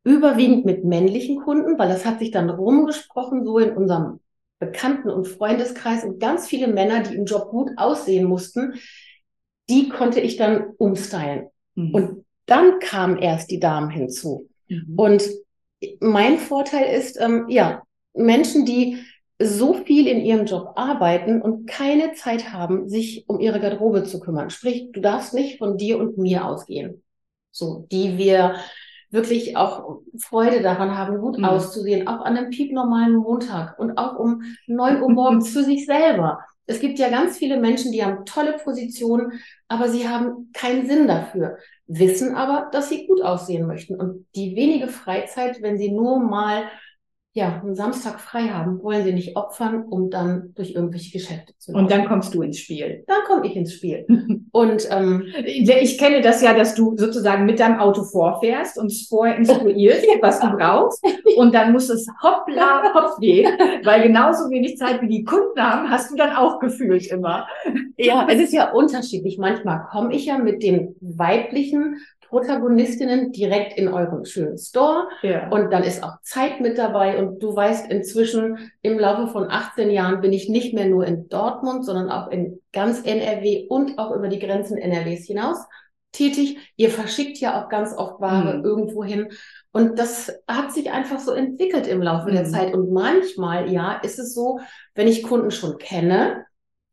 überwiegend 0.05 0.65
mit 0.65 0.85
männlichen 0.85 1.41
Kunden, 1.41 1.77
weil 1.77 1.89
das 1.89 2.05
hat 2.05 2.19
sich 2.19 2.31
dann 2.31 2.49
rumgesprochen, 2.49 3.43
so 3.43 3.57
in 3.57 3.75
unserem 3.75 4.19
Bekannten- 4.59 5.09
und 5.09 5.27
Freundeskreis 5.27 6.05
und 6.05 6.19
ganz 6.19 6.47
viele 6.47 6.67
Männer, 6.67 7.01
die 7.01 7.15
im 7.15 7.25
Job 7.25 7.49
gut 7.49 7.71
aussehen 7.75 8.25
mussten, 8.25 8.75
die 9.69 9.89
konnte 9.89 10.21
ich 10.21 10.37
dann 10.37 10.73
umstylen. 10.77 11.47
Mhm. 11.73 11.93
Und 11.93 12.25
dann 12.45 12.79
kamen 12.79 13.17
erst 13.17 13.49
die 13.51 13.59
Damen 13.59 13.89
hinzu. 13.89 14.47
Mhm. 14.69 14.93
Und 14.95 15.29
mein 15.99 16.37
Vorteil 16.37 16.95
ist, 16.95 17.19
ähm, 17.19 17.47
ja, 17.49 17.81
Menschen, 18.13 18.65
die 18.65 18.99
so 19.39 19.73
viel 19.73 20.07
in 20.07 20.21
ihrem 20.21 20.45
Job 20.45 20.73
arbeiten 20.75 21.41
und 21.41 21.67
keine 21.67 22.13
Zeit 22.13 22.53
haben, 22.53 22.87
sich 22.87 23.27
um 23.27 23.39
ihre 23.39 23.59
Garderobe 23.59 24.03
zu 24.03 24.19
kümmern. 24.19 24.49
Sprich, 24.49 24.91
du 24.93 25.01
darfst 25.01 25.33
nicht 25.33 25.57
von 25.57 25.77
dir 25.77 25.99
und 25.99 26.17
mir 26.17 26.45
ausgehen. 26.45 27.03
So, 27.51 27.87
die 27.91 28.17
wir 28.17 28.55
wirklich 29.11 29.57
auch 29.57 29.99
Freude 30.17 30.61
daran 30.61 30.97
haben, 30.97 31.19
gut 31.19 31.37
mhm. 31.37 31.45
auszusehen, 31.45 32.07
auch 32.07 32.21
an 32.21 32.37
einem 32.37 32.49
piepnormalen 32.49 33.15
Montag 33.15 33.79
und 33.79 33.97
auch 33.97 34.17
um 34.17 34.43
neun 34.67 35.01
Uhr 35.01 35.09
morgens 35.09 35.49
für 35.49 35.63
sich 35.63 35.85
selber. 35.85 36.39
Es 36.67 36.79
gibt 36.79 36.97
ja 36.97 37.09
ganz 37.09 37.37
viele 37.37 37.59
Menschen, 37.59 37.91
die 37.91 38.03
haben 38.03 38.25
tolle 38.25 38.53
Positionen, 38.53 39.33
aber 39.67 39.87
sie 39.87 40.07
haben 40.07 40.49
keinen 40.53 40.87
Sinn 40.87 41.07
dafür, 41.07 41.57
wissen 41.85 42.35
aber, 42.35 42.69
dass 42.71 42.89
sie 42.89 43.05
gut 43.05 43.21
aussehen 43.21 43.67
möchten. 43.67 43.99
Und 43.99 44.25
die 44.35 44.55
wenige 44.55 44.87
Freizeit, 44.87 45.61
wenn 45.61 45.77
sie 45.77 45.91
nur 45.91 46.19
mal 46.19 46.63
ja, 47.37 47.61
einen 47.61 47.75
Samstag 47.75 48.21
frei 48.21 48.43
haben, 48.43 48.81
wollen 48.81 49.03
sie 49.03 49.11
nicht 49.11 49.35
opfern, 49.35 49.83
um 49.89 50.09
dann 50.09 50.53
durch 50.55 50.71
irgendwelche 50.71 51.11
Geschäfte 51.11 51.53
zu 51.57 51.73
laufen. 51.73 51.83
Und 51.83 51.91
dann 51.91 52.07
kommst 52.07 52.33
du 52.33 52.41
ins 52.41 52.59
Spiel. 52.59 53.03
Dann 53.07 53.17
komme 53.27 53.45
ich 53.45 53.57
ins 53.57 53.73
Spiel. 53.73 54.05
Und 54.53 54.87
ähm, 54.89 55.25
ich 55.43 55.97
kenne 55.97 56.21
das 56.21 56.41
ja, 56.41 56.53
dass 56.53 56.75
du 56.75 56.95
sozusagen 56.95 57.45
mit 57.45 57.59
deinem 57.59 57.77
Auto 57.79 58.03
vorfährst 58.03 58.77
und 58.77 58.89
vorher 59.09 59.35
instruierst, 59.35 60.07
was 60.21 60.39
du 60.39 60.47
brauchst. 60.47 61.05
Und 61.35 61.53
dann 61.53 61.73
muss 61.73 61.89
es 61.89 62.07
hoppla 62.23 62.93
hopp 62.93 63.19
gehen, 63.19 63.51
weil 63.83 64.03
genauso 64.03 64.49
wenig 64.49 64.77
Zeit 64.77 65.01
wie 65.01 65.09
die 65.09 65.25
Kunden 65.25 65.59
haben, 65.59 65.89
hast 65.89 66.11
du 66.11 66.15
dann 66.15 66.37
auch 66.37 66.59
gefühlt 66.59 67.05
immer. 67.07 67.47
Ja, 67.97 68.25
es 68.29 68.39
ist 68.39 68.53
ja 68.53 68.71
unterschiedlich. 68.71 69.37
Manchmal 69.37 69.85
komme 69.91 70.15
ich 70.15 70.27
ja 70.27 70.37
mit 70.37 70.63
den 70.63 70.95
weiblichen 71.01 71.97
Protagonistinnen 72.29 73.31
direkt 73.31 73.77
in 73.77 73.87
eurem 73.87 74.25
schönen 74.25 74.57
Store. 74.57 75.07
Ja. 75.21 75.49
Und 75.49 75.71
dann 75.71 75.83
ist 75.83 76.03
auch 76.03 76.21
Zeit 76.21 76.59
mit 76.61 76.77
dabei. 76.77 77.17
Und 77.17 77.41
du 77.41 77.55
weißt 77.55 77.91
inzwischen, 77.91 78.71
im 78.81 78.99
Laufe 78.99 79.31
von 79.31 79.49
18 79.49 79.89
Jahren 79.89 80.21
bin 80.21 80.33
ich 80.33 80.49
nicht 80.49 80.73
mehr 80.73 80.87
nur 80.87 81.05
in 81.05 81.29
Dortmund, 81.29 81.85
sondern 81.85 82.09
auch 82.09 82.29
in 82.29 82.61
ganz 82.73 83.01
NRW 83.03 83.67
und 83.69 83.97
auch 83.97 84.15
über 84.15 84.27
die 84.27 84.39
Grenzen 84.39 84.77
NRWs 84.77 85.25
hinaus 85.25 85.59
tätig. 86.15 86.57
Ihr 86.75 86.89
verschickt 86.89 87.37
ja 87.37 87.61
auch 87.61 87.69
ganz 87.69 87.93
oft 87.93 88.19
Ware 88.21 88.57
mhm. 88.57 88.65
irgendwo 88.65 89.03
hin. 89.03 89.29
Und 89.71 89.99
das 89.99 90.31
hat 90.47 90.71
sich 90.71 90.91
einfach 90.91 91.19
so 91.19 91.31
entwickelt 91.31 91.87
im 91.87 92.01
Laufe 92.01 92.29
mhm. 92.29 92.33
der 92.33 92.45
Zeit. 92.45 92.73
Und 92.73 92.91
manchmal, 92.91 93.71
ja, 93.71 93.93
ist 93.95 94.19
es 94.19 94.33
so, 94.33 94.59
wenn 94.95 95.07
ich 95.07 95.23
Kunden 95.23 95.51
schon 95.51 95.77
kenne, 95.77 96.45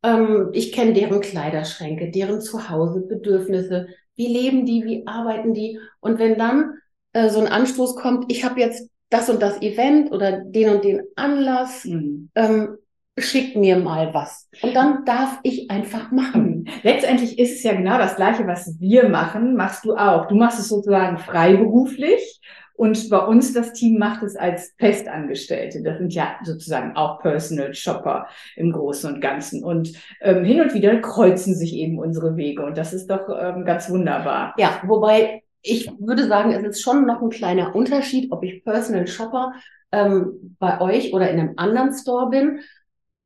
ähm, 0.03 0.51
ich 0.53 0.73
kenne 0.73 0.93
deren 0.93 1.21
Kleiderschränke, 1.21 2.11
deren 2.11 2.41
Zuhausebedürfnisse, 2.41 3.89
wie 4.15 4.29
leben 4.29 4.67
die, 4.67 4.85
wie 4.85 5.07
arbeiten 5.07 5.55
die. 5.55 5.79
Und 6.01 6.19
wenn 6.19 6.39
dann 6.39 6.75
äh, 7.13 7.29
so 7.29 7.41
ein 7.41 7.49
Anstoß 7.49 7.97
kommt, 7.97 8.31
ich 8.31 8.45
habe 8.45 8.61
jetzt 8.61 8.89
das 9.11 9.29
und 9.29 9.43
das 9.43 9.61
Event 9.61 10.11
oder 10.11 10.41
den 10.41 10.71
und 10.71 10.85
den 10.85 11.03
Anlass, 11.17 11.85
mhm. 11.85 12.31
ähm, 12.35 12.79
schick 13.19 13.57
mir 13.57 13.77
mal 13.77 14.15
was. 14.15 14.49
Und 14.63 14.75
dann 14.75 15.05
darf 15.05 15.39
ich 15.43 15.71
einfach 15.71 16.11
machen. 16.11 16.69
Letztendlich 16.83 17.39
ist 17.39 17.57
es 17.57 17.63
ja 17.63 17.75
genau 17.75 17.99
das 17.99 18.17
Gleiche, 18.17 18.47
was 18.47 18.81
wir 18.81 19.09
machen, 19.09 19.55
machst 19.55 19.85
du 19.85 19.97
auch. 19.97 20.29
Du 20.29 20.35
machst 20.35 20.59
es 20.59 20.69
sozusagen 20.69 21.19
freiberuflich 21.19 22.41
Und 22.75 23.11
bei 23.11 23.19
uns 23.19 23.53
das 23.53 23.75
Team 23.75 23.99
macht 23.99 24.23
es 24.23 24.35
als 24.35 24.75
Festangestellte. 24.79 25.83
Das 25.83 25.99
sind 25.99 26.15
ja 26.15 26.37
sozusagen 26.43 26.97
auch 26.97 27.21
Personal 27.21 27.75
Shopper 27.75 28.27
im 28.57 28.73
Großen 28.73 29.13
und 29.13 29.21
Ganzen. 29.21 29.63
Und 29.63 29.93
ähm, 30.21 30.45
hin 30.45 30.61
und 30.61 30.75
wieder 30.75 30.97
kreuzen 31.01 31.55
sich 31.55 31.75
eben 31.75 31.99
unsere 31.99 32.37
Wege. 32.37 32.65
Und 32.65 32.79
das 32.79 32.93
ist 32.93 33.09
doch 33.11 33.29
ähm, 33.29 33.65
ganz 33.65 33.91
wunderbar. 33.91 34.55
Ja, 34.57 34.81
wobei 34.87 35.43
ich 35.63 35.91
würde 36.01 36.27
sagen, 36.27 36.51
es 36.53 36.63
ist 36.65 36.83
schon 36.83 37.07
noch 37.07 37.23
ein 37.23 37.31
kleiner 37.31 37.75
Unterschied, 37.75 38.33
ob 38.33 38.43
ich 38.43 38.65
Personal 38.65 39.07
Shopper 39.07 39.53
ähm, 39.93 40.57
bei 40.59 40.81
euch 40.81 41.13
oder 41.13 41.31
in 41.31 41.39
einem 41.39 41.53
anderen 41.57 41.93
Store 41.95 42.31
bin. 42.31 42.61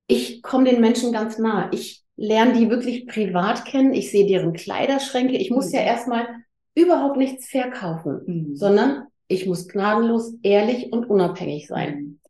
Ich 0.07 0.43
komme 0.43 0.71
den 0.71 0.81
Menschen 0.81 1.13
ganz 1.13 1.39
nah. 1.39 1.71
Ich 1.73 2.05
lerne 2.17 2.55
die 2.55 2.71
wirklich 2.71 3.07
privat 3.07 3.65
kennen. 3.65 3.93
Ich 3.93 4.11
sehe 4.11 4.27
deren 4.27 4.53
Kleiderschränke. 4.53 5.37
Ich 5.37 5.51
muss 5.51 5.69
mhm. 5.69 5.75
ja 5.75 5.81
erstmal 5.83 6.27
überhaupt 6.75 7.17
nichts 7.17 7.49
verkaufen, 7.49 8.21
mhm. 8.27 8.57
sondern 8.57 9.07
ich 9.29 9.47
muss 9.47 9.69
gnadenlos 9.69 10.35
ehrlich 10.43 10.93
und 10.93 11.11
unabhängig 11.11 11.67
sein. 11.67 12.21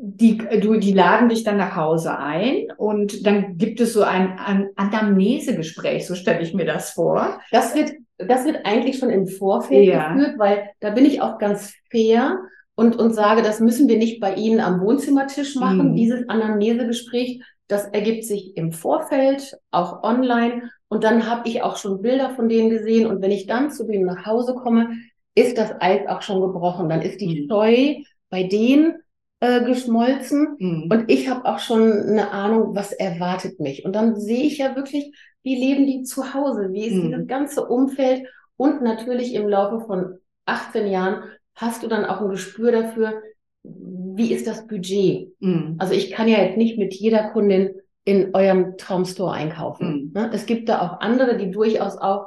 Die, 0.00 0.38
du, 0.38 0.78
die 0.78 0.92
laden 0.92 1.28
dich 1.28 1.42
dann 1.42 1.56
nach 1.56 1.74
Hause 1.74 2.16
ein 2.16 2.68
und 2.76 3.26
dann 3.26 3.56
gibt 3.58 3.80
es 3.80 3.92
so 3.92 4.02
ein, 4.02 4.38
ein 4.38 4.68
Anamnesegespräch, 4.76 6.06
so 6.06 6.14
stelle 6.14 6.40
ich 6.40 6.54
mir 6.54 6.66
das 6.66 6.90
vor. 6.90 7.40
Das 7.50 7.74
wird, 7.74 7.94
das 8.16 8.44
wird 8.44 8.64
eigentlich 8.64 8.98
schon 8.98 9.10
im 9.10 9.26
Vorfeld 9.26 9.86
ja. 9.86 10.12
geführt, 10.12 10.38
weil 10.38 10.70
da 10.78 10.90
bin 10.90 11.04
ich 11.04 11.20
auch 11.20 11.38
ganz 11.38 11.74
fair 11.90 12.38
und, 12.78 12.94
und 12.96 13.12
sage, 13.12 13.42
das 13.42 13.58
müssen 13.58 13.88
wir 13.88 13.98
nicht 13.98 14.20
bei 14.20 14.34
Ihnen 14.34 14.60
am 14.60 14.80
Wohnzimmertisch 14.80 15.56
machen, 15.56 15.90
mhm. 15.90 15.96
dieses 15.96 16.28
Anamnesegespräch, 16.28 17.42
das 17.66 17.86
ergibt 17.86 18.24
sich 18.24 18.56
im 18.56 18.70
Vorfeld, 18.70 19.58
auch 19.72 20.04
online. 20.04 20.70
Und 20.86 21.02
dann 21.02 21.28
habe 21.28 21.48
ich 21.48 21.60
auch 21.62 21.76
schon 21.76 22.02
Bilder 22.02 22.30
von 22.30 22.48
denen 22.48 22.70
gesehen. 22.70 23.08
Und 23.08 23.20
wenn 23.20 23.32
ich 23.32 23.48
dann 23.48 23.72
zu 23.72 23.84
denen 23.84 24.06
nach 24.06 24.26
Hause 24.26 24.54
komme, 24.54 24.90
ist 25.34 25.58
das 25.58 25.72
Eis 25.80 26.06
auch 26.06 26.22
schon 26.22 26.40
gebrochen. 26.40 26.88
Dann 26.88 27.02
ist 27.02 27.20
die 27.20 27.42
mhm. 27.42 27.48
Scheu 27.50 27.96
bei 28.30 28.44
denen 28.44 28.94
äh, 29.40 29.64
geschmolzen. 29.64 30.54
Mhm. 30.60 30.88
Und 30.88 31.10
ich 31.10 31.28
habe 31.28 31.46
auch 31.46 31.58
schon 31.58 31.90
eine 31.90 32.30
Ahnung, 32.30 32.76
was 32.76 32.92
erwartet 32.92 33.58
mich. 33.58 33.84
Und 33.84 33.96
dann 33.96 34.14
sehe 34.20 34.44
ich 34.44 34.58
ja 34.58 34.76
wirklich, 34.76 35.12
wie 35.42 35.56
leben 35.56 35.84
die 35.84 36.04
zu 36.04 36.32
Hause? 36.32 36.68
Wie 36.70 36.86
ist 36.86 36.94
mhm. 36.94 37.10
dieses 37.10 37.26
ganze 37.26 37.66
Umfeld? 37.66 38.24
Und 38.56 38.82
natürlich 38.82 39.34
im 39.34 39.48
Laufe 39.48 39.84
von 39.84 40.18
18 40.46 40.86
Jahren 40.86 41.24
hast 41.58 41.82
du 41.82 41.88
dann 41.88 42.04
auch 42.04 42.20
ein 42.20 42.30
Gespür 42.30 42.72
dafür, 42.72 43.20
wie 43.64 44.32
ist 44.32 44.46
das 44.46 44.66
Budget? 44.66 45.34
Mhm. 45.40 45.76
Also 45.78 45.92
ich 45.92 46.10
kann 46.10 46.28
ja 46.28 46.38
jetzt 46.38 46.56
nicht 46.56 46.78
mit 46.78 46.94
jeder 46.94 47.30
Kundin 47.30 47.74
in 48.04 48.34
eurem 48.34 48.76
Traumstore 48.78 49.32
einkaufen. 49.32 50.06
Mhm. 50.06 50.12
Ne? 50.14 50.30
Es 50.32 50.46
gibt 50.46 50.68
da 50.68 50.80
auch 50.80 51.00
andere, 51.00 51.36
die 51.36 51.50
durchaus 51.50 51.98
auch 51.98 52.26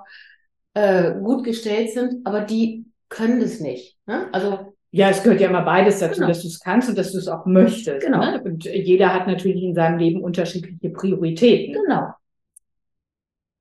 äh, 0.74 1.14
gut 1.14 1.44
gestellt 1.44 1.92
sind, 1.92 2.26
aber 2.26 2.42
die 2.42 2.86
können 3.10 3.40
das 3.40 3.60
nicht. 3.60 3.98
Ne? 4.06 4.28
Also 4.32 4.74
ja, 4.92 5.10
es 5.10 5.24
gehört 5.24 5.40
ja 5.40 5.48
immer 5.48 5.64
beides 5.64 6.00
dazu, 6.00 6.16
genau. 6.16 6.28
dass 6.28 6.42
du 6.42 6.50
es 6.50 6.60
kannst 6.60 6.90
und 6.90 6.98
dass 6.98 7.14
du 7.14 7.18
es 7.18 7.30
auch 7.30 7.46
möchtest. 7.46 8.06
Genau. 8.06 8.20
Ne? 8.20 8.42
Und 8.44 8.66
jeder 8.66 9.14
hat 9.14 9.26
natürlich 9.26 9.64
in 9.64 9.74
seinem 9.74 9.98
Leben 9.98 10.22
unterschiedliche 10.22 10.90
Prioritäten. 10.90 11.82
Genau. 11.82 12.10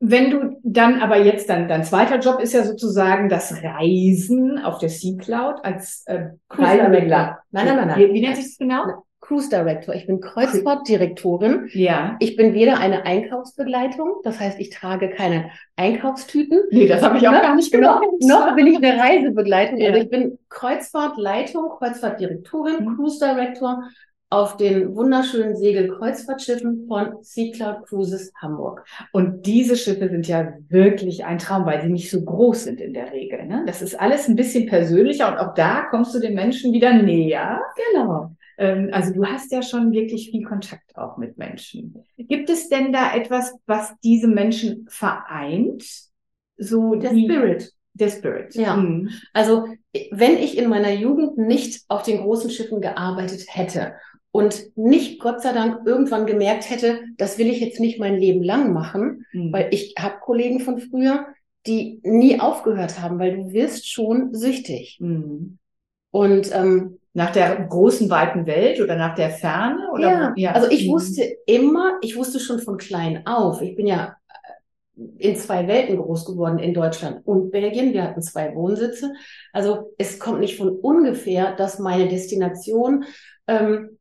Wenn 0.03 0.31
du 0.31 0.59
dann 0.63 1.01
aber 1.01 1.19
jetzt 1.19 1.51
dann, 1.51 1.69
dein 1.69 1.85
zweiter 1.85 2.19
Job 2.19 2.41
ist 2.41 2.55
ja 2.55 2.65
sozusagen 2.65 3.29
das 3.29 3.63
Reisen 3.63 4.59
auf 4.59 4.79
der 4.79 4.89
Sea 4.89 5.17
Cloud 5.19 5.57
als 5.63 6.05
äh, 6.07 6.31
Reiseregler. 6.49 7.41
Nein, 7.51 7.67
nein, 7.67 7.77
nein, 7.77 7.89
nein. 7.89 7.99
Wie, 7.99 8.15
wie 8.15 8.21
nennt 8.23 8.37
sich 8.37 8.47
das 8.47 8.57
genau? 8.59 9.05
Cruise 9.21 9.51
Director. 9.51 9.95
Ich 9.95 10.07
bin 10.07 10.21
Kreuzfahrtdirektorin. 10.21 11.69
Ja. 11.73 12.17
Ich 12.19 12.35
bin 12.35 12.55
weder 12.55 12.79
eine 12.79 13.05
Einkaufsbegleitung, 13.05 14.17
das 14.25 14.41
heißt, 14.41 14.59
ich 14.59 14.71
trage 14.71 15.11
keine 15.11 15.51
Einkaufstüten. 15.77 16.63
Nee, 16.71 16.89
das 16.89 17.03
habe 17.03 17.19
ich 17.19 17.29
auch 17.29 17.33
gar 17.33 17.55
nicht 17.55 17.71
gemacht. 17.71 18.03
Noch, 18.23 18.47
noch 18.47 18.57
bin 18.57 18.67
ich 18.67 18.77
eine 18.79 18.99
Reisebegleitung. 18.99 19.79
Ja. 19.79 19.91
Also 19.91 20.01
ich 20.01 20.11
bin 20.11 20.39
Kreuzfahrtleitung, 20.49 21.69
Kreuzfahrtdirektorin, 21.79 22.85
mhm. 22.85 22.97
Cruise 22.97 23.19
Director 23.19 23.85
auf 24.31 24.57
den 24.57 24.95
wunderschönen 24.95 25.57
Segelkreuzfahrtschiffen 25.57 26.87
von 26.87 27.17
Sea 27.23 27.53
Cloud 27.53 27.87
Cruises 27.87 28.33
Hamburg. 28.41 28.85
Und 29.13 29.45
diese 29.45 29.77
Schiffe 29.77 30.09
sind 30.09 30.29
ja 30.29 30.53
wirklich 30.69 31.25
ein 31.25 31.39
Traum, 31.39 31.67
weil 31.67 31.83
sie 31.83 31.89
nicht 31.89 32.11
so 32.11 32.25
groß 32.25 32.65
sind 32.65 32.81
in 32.81 32.95
der 32.95 33.13
Regel. 33.13 33.45
Ne? 33.47 33.65
Das 33.67 33.83
ist 33.83 33.99
alles 33.99 34.29
ein 34.29 34.37
bisschen 34.37 34.67
persönlicher 34.67 35.29
und 35.29 35.39
auch 35.39 35.55
da 35.55 35.83
kommst 35.91 36.15
du 36.15 36.21
den 36.21 36.35
Menschen 36.35 36.73
wieder 36.73 36.93
näher. 36.93 37.61
Genau. 37.93 38.37
Ähm, 38.57 38.91
also 38.93 39.13
du 39.13 39.27
hast 39.27 39.51
ja 39.51 39.63
schon 39.63 39.91
wirklich 39.91 40.31
viel 40.31 40.45
Kontakt 40.45 40.97
auch 40.97 41.17
mit 41.17 41.37
Menschen. 41.37 42.05
Gibt 42.17 42.51
es 42.51 42.69
denn 42.69 42.93
da 42.93 43.13
etwas, 43.13 43.53
was 43.67 43.93
diese 44.05 44.29
Menschen 44.29 44.87
vereint? 44.89 45.83
So 46.57 46.95
der 46.95 47.13
die, 47.13 47.25
Spirit. 47.25 47.73
Der 47.95 48.11
Spirit. 48.11 48.55
Ja. 48.55 48.77
Mhm. 48.77 49.11
Also 49.33 49.67
wenn 50.13 50.37
ich 50.37 50.57
in 50.57 50.69
meiner 50.69 50.93
Jugend 50.93 51.37
nicht 51.37 51.83
auf 51.89 52.05
den 52.05 52.19
großen 52.19 52.51
Schiffen 52.51 52.81
gearbeitet 52.81 53.45
hätte 53.49 53.95
und 54.33 54.77
nicht 54.77 55.21
Gott 55.21 55.43
sei 55.43 55.53
Dank 55.53 55.87
irgendwann 55.87 56.27
gemerkt 56.27 56.71
hätte, 56.71 57.01
das 57.17 57.39
will 57.39 57.49
ich 57.49 57.61
jetzt 57.61 57.81
nicht 57.81 57.99
mein 57.99 58.17
Leben 58.17 58.43
lang 58.43 58.73
machen, 58.73 59.27
mhm. 59.33 59.53
weil 59.53 59.69
ich 59.73 59.95
habe 59.99 60.21
Kollegen 60.21 60.61
von 60.61 60.79
früher, 60.79 61.27
die 61.67 62.01
nie 62.03 62.41
aufgehört 62.41 63.01
haben, 63.01 63.19
weil 63.19 63.37
du 63.37 63.53
wirst 63.53 63.91
schon 63.91 64.33
süchtig. 64.35 64.99
Mhm. 65.01 65.59
Und 66.13 66.55
ähm, 66.55 66.99
nach 67.13 67.33
der 67.33 67.57
großen 67.67 68.09
weiten 68.09 68.47
Welt 68.47 68.81
oder 68.81 68.97
nach 68.97 69.15
der 69.15 69.31
Ferne? 69.31 69.91
Oder 69.93 70.03
ja, 70.03 70.33
ja. 70.37 70.53
also 70.53 70.71
ich 70.71 70.87
mhm. 70.87 70.93
wusste 70.93 71.37
immer, 71.47 71.99
ich 72.03 72.17
wusste 72.17 72.39
schon 72.39 72.61
von 72.61 72.77
klein 72.77 73.27
auf. 73.27 73.61
Ich 73.63 73.75
bin 73.75 73.87
ja 73.87 74.17
in 75.19 75.35
zwei 75.37 75.67
Welten 75.67 75.97
groß 75.97 76.27
geworden, 76.27 76.59
in 76.59 76.75
Deutschland 76.75 77.27
und 77.27 77.51
Belgien. 77.51 77.93
Wir 77.93 78.05
hatten 78.05 78.23
zwei 78.23 78.55
Wohnsitze. 78.55 79.13
Also 79.53 79.93
es 79.99 80.19
kommt 80.19 80.41
nicht 80.41 80.57
von 80.57 80.69
ungefähr, 80.69 81.57
dass 81.57 81.79
meine 81.79 82.09
Destination 82.09 83.05
ähm, 83.47 83.99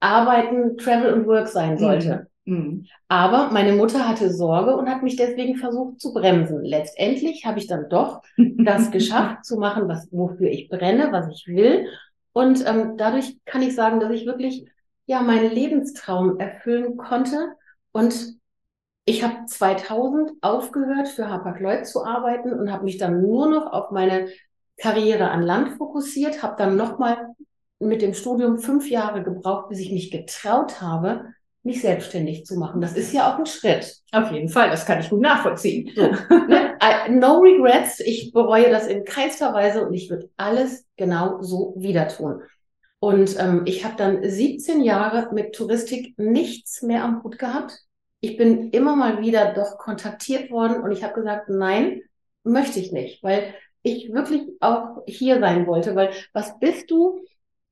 Arbeiten, 0.00 0.76
Travel 0.76 1.12
und 1.12 1.26
Work 1.26 1.48
sein 1.48 1.72
mhm. 1.74 1.78
sollte. 1.78 2.26
Mhm. 2.44 2.86
Aber 3.08 3.50
meine 3.50 3.72
Mutter 3.72 4.08
hatte 4.08 4.30
Sorge 4.30 4.76
und 4.76 4.88
hat 4.88 5.02
mich 5.02 5.16
deswegen 5.16 5.56
versucht 5.56 6.00
zu 6.00 6.12
bremsen. 6.12 6.64
Letztendlich 6.64 7.44
habe 7.44 7.58
ich 7.58 7.66
dann 7.66 7.88
doch 7.88 8.22
das 8.36 8.90
geschafft 8.92 9.44
zu 9.44 9.58
machen, 9.58 9.88
was, 9.88 10.08
wofür 10.12 10.48
ich 10.48 10.68
brenne, 10.68 11.08
was 11.10 11.28
ich 11.28 11.46
will. 11.48 11.86
Und 12.32 12.64
ähm, 12.66 12.96
dadurch 12.96 13.38
kann 13.44 13.62
ich 13.62 13.74
sagen, 13.74 13.98
dass 13.98 14.12
ich 14.12 14.26
wirklich 14.26 14.66
ja 15.06 15.22
meinen 15.22 15.50
Lebenstraum 15.50 16.38
erfüllen 16.38 16.96
konnte. 16.96 17.54
Und 17.92 18.36
ich 19.06 19.22
habe 19.24 19.46
2000 19.46 20.32
aufgehört, 20.42 21.08
für 21.08 21.28
Hapag-Lloyd 21.28 21.86
zu 21.86 22.04
arbeiten 22.04 22.52
und 22.52 22.70
habe 22.72 22.84
mich 22.84 22.98
dann 22.98 23.22
nur 23.22 23.48
noch 23.48 23.72
auf 23.72 23.90
meine 23.90 24.28
Karriere 24.76 25.30
an 25.30 25.42
Land 25.42 25.78
fokussiert, 25.78 26.42
habe 26.42 26.56
dann 26.58 26.76
nochmal 26.76 27.34
mit 27.78 28.02
dem 28.02 28.14
Studium 28.14 28.58
fünf 28.58 28.88
Jahre 28.88 29.22
gebraucht, 29.22 29.68
bis 29.68 29.80
ich 29.80 29.92
mich 29.92 30.10
getraut 30.10 30.80
habe, 30.80 31.26
mich 31.62 31.82
selbstständig 31.82 32.46
zu 32.46 32.56
machen. 32.56 32.80
Das 32.80 32.96
ist 32.96 33.12
ja 33.12 33.32
auch 33.32 33.38
ein 33.38 33.46
Schritt. 33.46 33.96
Auf 34.12 34.30
jeden 34.30 34.48
Fall, 34.48 34.70
das 34.70 34.86
kann 34.86 35.00
ich 35.00 35.10
gut 35.10 35.20
nachvollziehen. 35.20 35.90
Ne? 35.96 36.16
No 37.10 37.38
regrets, 37.38 38.00
ich 38.00 38.32
bereue 38.32 38.70
das 38.70 38.86
in 38.86 39.04
keinster 39.04 39.52
Weise 39.52 39.86
und 39.86 39.94
ich 39.94 40.10
würde 40.10 40.30
alles 40.36 40.86
genau 40.96 41.42
so 41.42 41.74
wieder 41.76 42.08
tun. 42.08 42.42
Und 42.98 43.38
ähm, 43.38 43.62
ich 43.66 43.84
habe 43.84 43.96
dann 43.96 44.28
17 44.28 44.82
Jahre 44.82 45.32
mit 45.32 45.54
Touristik 45.54 46.18
nichts 46.18 46.82
mehr 46.82 47.04
am 47.04 47.22
Hut 47.22 47.38
gehabt. 47.38 47.78
Ich 48.20 48.36
bin 48.36 48.70
immer 48.70 48.96
mal 48.96 49.20
wieder 49.20 49.52
doch 49.52 49.78
kontaktiert 49.78 50.50
worden 50.50 50.82
und 50.82 50.92
ich 50.92 51.04
habe 51.04 51.14
gesagt, 51.14 51.48
nein, 51.48 52.02
möchte 52.42 52.80
ich 52.80 52.92
nicht, 52.92 53.22
weil 53.22 53.54
ich 53.82 54.12
wirklich 54.12 54.48
auch 54.60 55.02
hier 55.06 55.38
sein 55.40 55.66
wollte, 55.66 55.94
weil 55.94 56.10
was 56.32 56.58
bist 56.58 56.90
du 56.90 57.20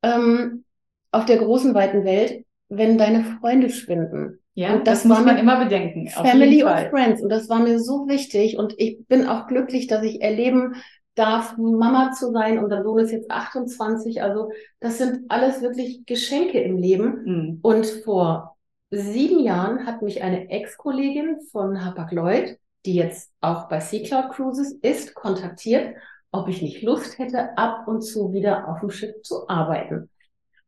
ähm, 0.04 0.64
auf 1.10 1.24
der 1.24 1.38
großen 1.38 1.74
weiten 1.74 2.04
Welt, 2.04 2.44
wenn 2.68 2.98
deine 2.98 3.24
Freunde 3.24 3.70
schwinden. 3.70 4.40
Ja, 4.54 4.74
und 4.74 4.86
das, 4.86 5.02
das 5.02 5.04
muss 5.04 5.24
man 5.24 5.36
immer 5.36 5.64
bedenken. 5.64 6.08
Family 6.08 6.62
und 6.62 6.90
Friends. 6.90 7.22
Und 7.22 7.28
das 7.28 7.48
war 7.48 7.60
mir 7.60 7.80
so 7.80 8.06
wichtig. 8.06 8.56
Und 8.56 8.74
ich 8.78 9.04
bin 9.08 9.26
auch 9.26 9.48
glücklich, 9.48 9.88
dass 9.88 10.04
ich 10.04 10.22
erleben 10.22 10.76
darf, 11.16 11.56
Mama 11.56 12.12
zu 12.12 12.30
sein. 12.30 12.58
Und 12.58 12.70
der 12.70 12.84
Sohn 12.84 13.00
ist 13.00 13.10
jetzt 13.10 13.30
28. 13.30 14.22
Also 14.22 14.50
das 14.78 14.98
sind 14.98 15.22
alles 15.28 15.60
wirklich 15.60 16.06
Geschenke 16.06 16.60
im 16.60 16.78
Leben. 16.78 17.22
Mhm. 17.24 17.58
Und 17.62 17.86
vor 18.04 18.56
sieben 18.90 19.40
Jahren 19.40 19.86
hat 19.86 20.02
mich 20.02 20.22
eine 20.22 20.48
Ex-Kollegin 20.50 21.40
von 21.50 21.84
Hapag-Lloyd, 21.84 22.56
die 22.86 22.94
jetzt 22.94 23.32
auch 23.40 23.68
bei 23.68 23.80
Sea 23.80 24.04
Cloud 24.04 24.30
Cruises 24.30 24.72
ist, 24.82 25.14
kontaktiert, 25.14 25.96
ob 26.34 26.48
ich 26.48 26.60
nicht 26.60 26.82
Lust 26.82 27.18
hätte, 27.18 27.56
ab 27.56 27.86
und 27.86 28.02
zu 28.02 28.32
wieder 28.32 28.68
auf 28.68 28.80
dem 28.80 28.90
Schiff 28.90 29.22
zu 29.22 29.48
arbeiten. 29.48 30.10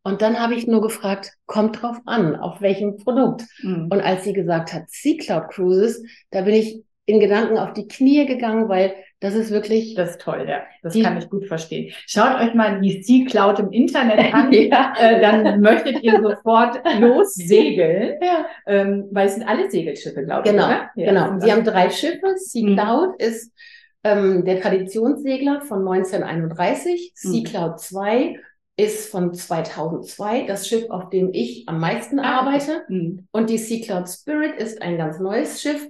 Und 0.02 0.22
dann 0.22 0.38
habe 0.38 0.54
ich 0.54 0.68
nur 0.68 0.80
gefragt, 0.80 1.32
kommt 1.46 1.82
drauf 1.82 1.96
an, 2.06 2.36
auf 2.36 2.60
welchem 2.60 2.96
Produkt. 2.96 3.42
Mhm. 3.62 3.88
Und 3.90 4.00
als 4.00 4.22
sie 4.22 4.32
gesagt 4.32 4.72
hat, 4.72 4.84
Sea 4.86 5.16
Cloud 5.18 5.48
Cruises, 5.50 6.00
da 6.30 6.42
bin 6.42 6.54
ich 6.54 6.84
in 7.06 7.18
Gedanken 7.18 7.58
auf 7.58 7.72
die 7.72 7.88
Knie 7.88 8.26
gegangen, 8.26 8.68
weil 8.68 8.94
das 9.18 9.34
ist 9.34 9.50
wirklich. 9.50 9.94
Das 9.94 10.10
ist 10.10 10.20
toll, 10.20 10.46
ja. 10.48 10.62
Das 10.82 10.92
die, 10.92 11.02
kann 11.02 11.16
ich 11.16 11.28
gut 11.28 11.46
verstehen. 11.46 11.92
Schaut 12.06 12.40
euch 12.40 12.54
mal 12.54 12.80
die 12.80 13.02
Sea 13.02 13.24
Cloud 13.24 13.58
im 13.58 13.72
Internet 13.72 14.18
an. 14.34 14.52
ja. 14.52 14.92
äh, 14.98 15.20
dann 15.20 15.60
möchtet 15.60 16.02
ihr 16.02 16.20
sofort 16.22 16.80
lossegeln. 17.00 18.20
Ja. 18.22 18.46
Ähm, 18.66 19.08
weil 19.10 19.26
es 19.26 19.34
sind 19.34 19.48
alle 19.48 19.68
Segelschiffe, 19.68 20.24
glaube 20.24 20.48
genau, 20.48 20.68
ich. 20.68 20.76
Oder? 20.76 20.90
Ja, 20.94 21.12
genau. 21.12 21.40
Sie 21.40 21.50
haben 21.50 21.64
drei 21.64 21.90
Schiffe. 21.90 22.34
Sea 22.36 22.64
mhm. 22.64 22.74
Cloud 22.74 23.20
ist 23.20 23.52
ähm, 24.06 24.44
der 24.44 24.60
Traditionssegler 24.60 25.62
von 25.62 25.80
1931. 25.80 27.12
Mhm. 27.24 27.28
Sea 27.28 27.44
Cloud 27.44 27.80
2 27.80 28.40
ist 28.76 29.10
von 29.10 29.34
2002 29.34 30.42
das 30.46 30.68
Schiff, 30.68 30.88
auf 30.90 31.10
dem 31.10 31.30
ich 31.32 31.68
am 31.68 31.80
meisten 31.80 32.20
ah, 32.20 32.40
arbeite. 32.40 32.84
Mhm. 32.88 33.26
Und 33.32 33.50
die 33.50 33.58
Sea 33.58 33.84
Cloud 33.84 34.08
Spirit 34.08 34.60
ist 34.60 34.80
ein 34.80 34.96
ganz 34.96 35.18
neues 35.18 35.60
Schiff, 35.60 35.88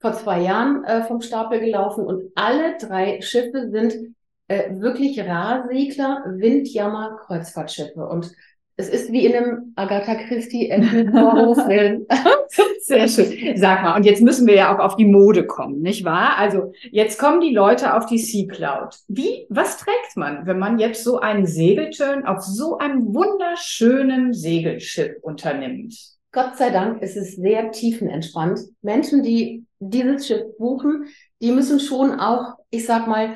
vor 0.00 0.14
zwei 0.14 0.40
Jahren 0.40 0.84
äh, 0.84 1.04
vom 1.04 1.20
Stapel 1.20 1.60
gelaufen. 1.60 2.06
Und 2.06 2.30
alle 2.36 2.78
drei 2.78 3.20
Schiffe 3.20 3.68
sind 3.70 4.14
äh, 4.46 4.70
wirklich 4.80 5.20
Rahsegler, 5.20 6.24
Windjammer, 6.26 7.18
Kreuzfahrtschiffe. 7.26 8.06
Und 8.06 8.32
es 8.80 8.88
ist 8.88 9.10
wie 9.10 9.26
in 9.26 9.34
einem 9.34 9.72
Agatha 9.74 10.14
Christie 10.14 10.68
Film. 10.68 12.06
Sehr 12.80 13.08
schön. 13.08 13.56
Sag 13.56 13.82
mal, 13.82 13.96
und 13.96 14.04
jetzt 14.04 14.22
müssen 14.22 14.46
wir 14.46 14.54
ja 14.54 14.74
auch 14.74 14.78
auf 14.78 14.94
die 14.94 15.04
Mode 15.04 15.46
kommen, 15.46 15.82
nicht 15.82 16.04
wahr? 16.04 16.38
Also 16.38 16.72
jetzt 16.92 17.18
kommen 17.18 17.40
die 17.40 17.52
Leute 17.52 17.94
auf 17.94 18.06
die 18.06 18.18
Sea 18.18 18.46
Cloud. 18.46 18.94
Wie, 19.08 19.46
was 19.48 19.78
trägt 19.78 20.16
man, 20.16 20.46
wenn 20.46 20.60
man 20.60 20.78
jetzt 20.78 21.02
so 21.02 21.18
einen 21.18 21.44
Segelturn 21.44 22.24
auf 22.24 22.40
so 22.40 22.78
einem 22.78 23.12
wunderschönen 23.12 24.32
Segelschiff 24.32 25.16
unternimmt? 25.22 25.96
Gott 26.30 26.56
sei 26.56 26.70
Dank 26.70 27.02
ist 27.02 27.16
es 27.16 27.34
sehr 27.34 27.72
tiefenentspannt. 27.72 28.60
Menschen, 28.82 29.24
die 29.24 29.64
dieses 29.80 30.28
Schiff 30.28 30.56
buchen, 30.56 31.06
die 31.42 31.50
müssen 31.50 31.80
schon 31.80 32.20
auch, 32.20 32.54
ich 32.70 32.86
sag 32.86 33.08
mal, 33.08 33.34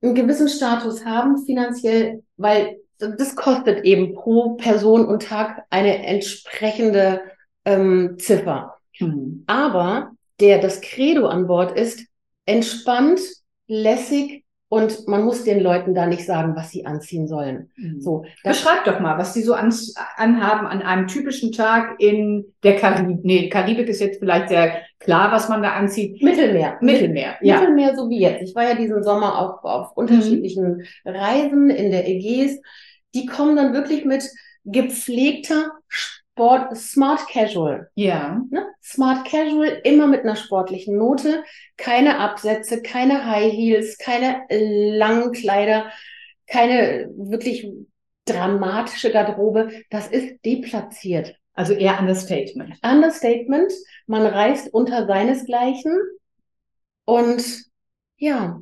einen 0.00 0.14
gewissen 0.14 0.48
Status 0.48 1.04
haben 1.04 1.44
finanziell, 1.44 2.22
weil 2.38 2.78
das 2.98 3.36
kostet 3.36 3.84
eben 3.84 4.14
pro 4.14 4.54
Person 4.54 5.06
und 5.06 5.24
Tag 5.24 5.64
eine 5.70 6.04
entsprechende 6.06 7.20
ähm, 7.64 8.16
Ziffer. 8.18 8.76
Mhm. 8.98 9.44
Aber 9.46 10.12
der 10.40 10.60
das 10.60 10.80
Credo 10.80 11.26
an 11.26 11.46
Bord 11.46 11.78
ist, 11.78 12.06
entspannt, 12.46 13.20
lässig 13.66 14.44
und 14.68 15.06
man 15.06 15.24
muss 15.24 15.44
den 15.44 15.60
Leuten 15.60 15.94
da 15.94 16.06
nicht 16.06 16.26
sagen, 16.26 16.56
was 16.56 16.70
sie 16.70 16.86
anziehen 16.86 17.28
sollen. 17.28 17.70
Mhm. 17.76 18.00
So, 18.00 18.24
Beschreib 18.42 18.84
doch 18.84 18.98
mal, 18.98 19.16
was 19.16 19.32
die 19.32 19.42
so 19.42 19.54
an, 19.54 19.72
anhaben 20.16 20.66
an 20.66 20.82
einem 20.82 21.06
typischen 21.06 21.52
Tag 21.52 22.00
in 22.00 22.46
der 22.64 22.76
Karibik. 22.76 23.24
Nee, 23.24 23.48
Karibik 23.48 23.88
ist 23.88 24.00
jetzt 24.00 24.18
vielleicht 24.18 24.48
sehr 24.48 24.82
klar, 24.98 25.30
was 25.30 25.48
man 25.48 25.62
da 25.62 25.72
anzieht. 25.72 26.20
Mittelmeer. 26.22 26.78
Mittelmeer, 26.80 27.36
ja. 27.42 27.60
Mittelmeer, 27.60 27.94
so 27.94 28.10
wie 28.10 28.20
jetzt. 28.20 28.42
Ich 28.42 28.54
war 28.54 28.64
ja 28.64 28.74
diesen 28.74 29.04
Sommer 29.04 29.38
auch 29.38 29.62
auf 29.62 29.96
unterschiedlichen 29.96 30.78
mhm. 30.78 30.82
Reisen 31.04 31.70
in 31.70 31.90
der 31.90 32.08
Ägäis 32.08 32.60
die 33.16 33.26
kommen 33.26 33.56
dann 33.56 33.72
wirklich 33.72 34.04
mit 34.04 34.30
gepflegter 34.64 35.70
Sport, 36.36 36.76
Smart 36.76 37.26
Casual. 37.28 37.88
Ja. 37.94 38.42
Ne? 38.50 38.66
Smart 38.82 39.26
Casual, 39.26 39.80
immer 39.84 40.06
mit 40.06 40.20
einer 40.20 40.36
sportlichen 40.36 40.98
Note. 40.98 41.42
Keine 41.78 42.18
Absätze, 42.18 42.82
keine 42.82 43.24
High 43.24 43.50
Heels, 43.50 43.96
keine 43.96 44.44
langen 44.50 45.32
Kleider, 45.32 45.90
keine 46.46 47.08
wirklich 47.16 47.66
dramatische 48.26 49.10
Garderobe. 49.10 49.70
Das 49.88 50.08
ist 50.08 50.44
deplatziert. 50.44 51.36
Also 51.54 51.72
eher 51.72 51.98
Understatement. 52.00 52.74
Understatement. 52.84 53.72
Man 54.06 54.26
reist 54.26 54.74
unter 54.74 55.06
seinesgleichen. 55.06 55.96
Und 57.06 57.64
ja, 58.18 58.60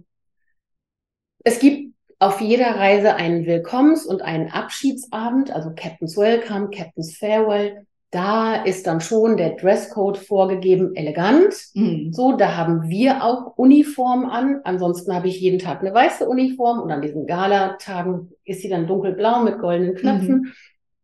es 1.42 1.58
gibt 1.58 1.93
auf 2.18 2.40
jeder 2.40 2.76
Reise 2.76 3.14
einen 3.14 3.46
Willkommens- 3.46 4.06
und 4.06 4.22
einen 4.22 4.50
Abschiedsabend, 4.50 5.50
also 5.50 5.70
Captain's 5.74 6.16
Welcome, 6.16 6.70
Captain's 6.70 7.16
Farewell. 7.16 7.86
Da 8.10 8.62
ist 8.62 8.86
dann 8.86 9.00
schon 9.00 9.36
der 9.36 9.56
Dresscode 9.56 10.18
vorgegeben, 10.18 10.94
elegant. 10.94 11.52
Mhm. 11.74 12.12
So, 12.12 12.36
da 12.36 12.56
haben 12.56 12.88
wir 12.88 13.24
auch 13.24 13.56
Uniform 13.56 14.26
an. 14.26 14.60
Ansonsten 14.62 15.12
habe 15.12 15.26
ich 15.26 15.40
jeden 15.40 15.58
Tag 15.58 15.80
eine 15.80 15.92
weiße 15.92 16.28
Uniform 16.28 16.80
und 16.80 16.92
an 16.92 17.02
diesen 17.02 17.26
Galatagen 17.26 18.30
ist 18.44 18.62
sie 18.62 18.68
dann 18.68 18.86
dunkelblau 18.86 19.42
mit 19.42 19.58
goldenen 19.58 19.96
Knöpfen. 19.96 20.36
Mhm. 20.36 20.52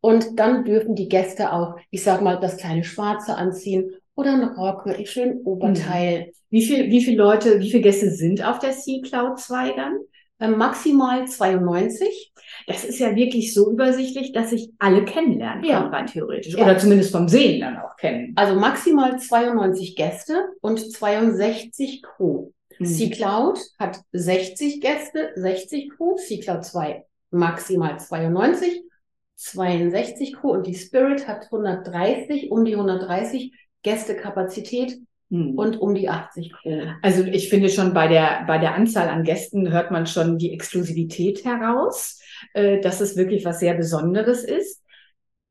Und 0.00 0.38
dann 0.38 0.64
dürfen 0.64 0.94
die 0.94 1.08
Gäste 1.08 1.52
auch, 1.52 1.76
ich 1.90 2.04
sag 2.04 2.22
mal, 2.22 2.38
das 2.38 2.56
kleine 2.58 2.84
Schwarze 2.84 3.36
anziehen 3.36 3.90
oder 4.14 4.32
ein 4.32 4.44
Rock 4.44 4.86
mit 4.86 4.96
einem 4.96 5.06
schönen 5.06 5.42
Oberteil. 5.42 6.26
Mhm. 6.26 6.32
Wie 6.50 6.62
viel, 6.64 6.90
wie 6.90 7.02
viele 7.02 7.16
Leute, 7.16 7.58
wie 7.60 7.70
viele 7.70 7.82
Gäste 7.82 8.10
sind 8.10 8.46
auf 8.46 8.60
der 8.60 8.72
Sea 8.72 9.02
Cloud 9.02 9.40
2 9.40 9.72
dann? 9.72 9.98
Äh, 10.40 10.48
maximal 10.48 11.26
92. 11.26 12.32
Das 12.66 12.84
ist 12.84 12.98
ja 12.98 13.14
wirklich 13.14 13.54
so 13.54 13.70
übersichtlich, 13.70 14.32
dass 14.32 14.52
ich 14.52 14.70
alle 14.78 15.04
kennenlernen 15.04 15.62
kann, 15.62 15.70
ja. 15.70 15.86
rein 15.88 16.06
theoretisch. 16.06 16.54
Ja. 16.54 16.64
Oder 16.64 16.78
zumindest 16.78 17.12
vom 17.12 17.28
Sehen 17.28 17.60
dann 17.60 17.76
auch 17.76 17.96
kennen. 17.96 18.32
Also 18.36 18.58
maximal 18.58 19.18
92 19.18 19.94
Gäste 19.96 20.46
und 20.60 20.92
62 20.92 22.02
Crew. 22.02 22.50
Mhm. 22.78 22.84
Sea 22.84 23.10
Cloud 23.10 23.60
hat 23.78 24.00
60 24.12 24.80
Gäste, 24.80 25.30
60 25.36 25.90
Crew. 25.90 26.16
Sea 26.16 26.40
Cloud 26.40 26.64
2 26.64 27.04
maximal 27.30 27.98
92, 27.98 28.82
62 29.36 30.34
Crew 30.34 30.50
und 30.50 30.66
die 30.66 30.74
Spirit 30.74 31.26
hat 31.26 31.44
130, 31.44 32.50
um 32.50 32.64
die 32.64 32.74
130 32.74 33.52
Gästekapazität. 33.82 34.98
Und 35.30 35.80
um 35.80 35.94
die 35.94 36.08
80 36.08 36.52
Kronen. 36.52 36.96
Also 37.02 37.22
ich 37.22 37.48
finde 37.48 37.68
schon 37.68 37.94
bei 37.94 38.08
der, 38.08 38.44
bei 38.46 38.58
der 38.58 38.74
Anzahl 38.74 39.08
an 39.08 39.22
Gästen 39.22 39.70
hört 39.70 39.92
man 39.92 40.06
schon 40.06 40.38
die 40.38 40.52
Exklusivität 40.52 41.44
heraus, 41.44 42.20
äh, 42.52 42.80
dass 42.80 43.00
es 43.00 43.16
wirklich 43.16 43.44
was 43.44 43.60
sehr 43.60 43.74
Besonderes 43.74 44.42
ist. 44.42 44.82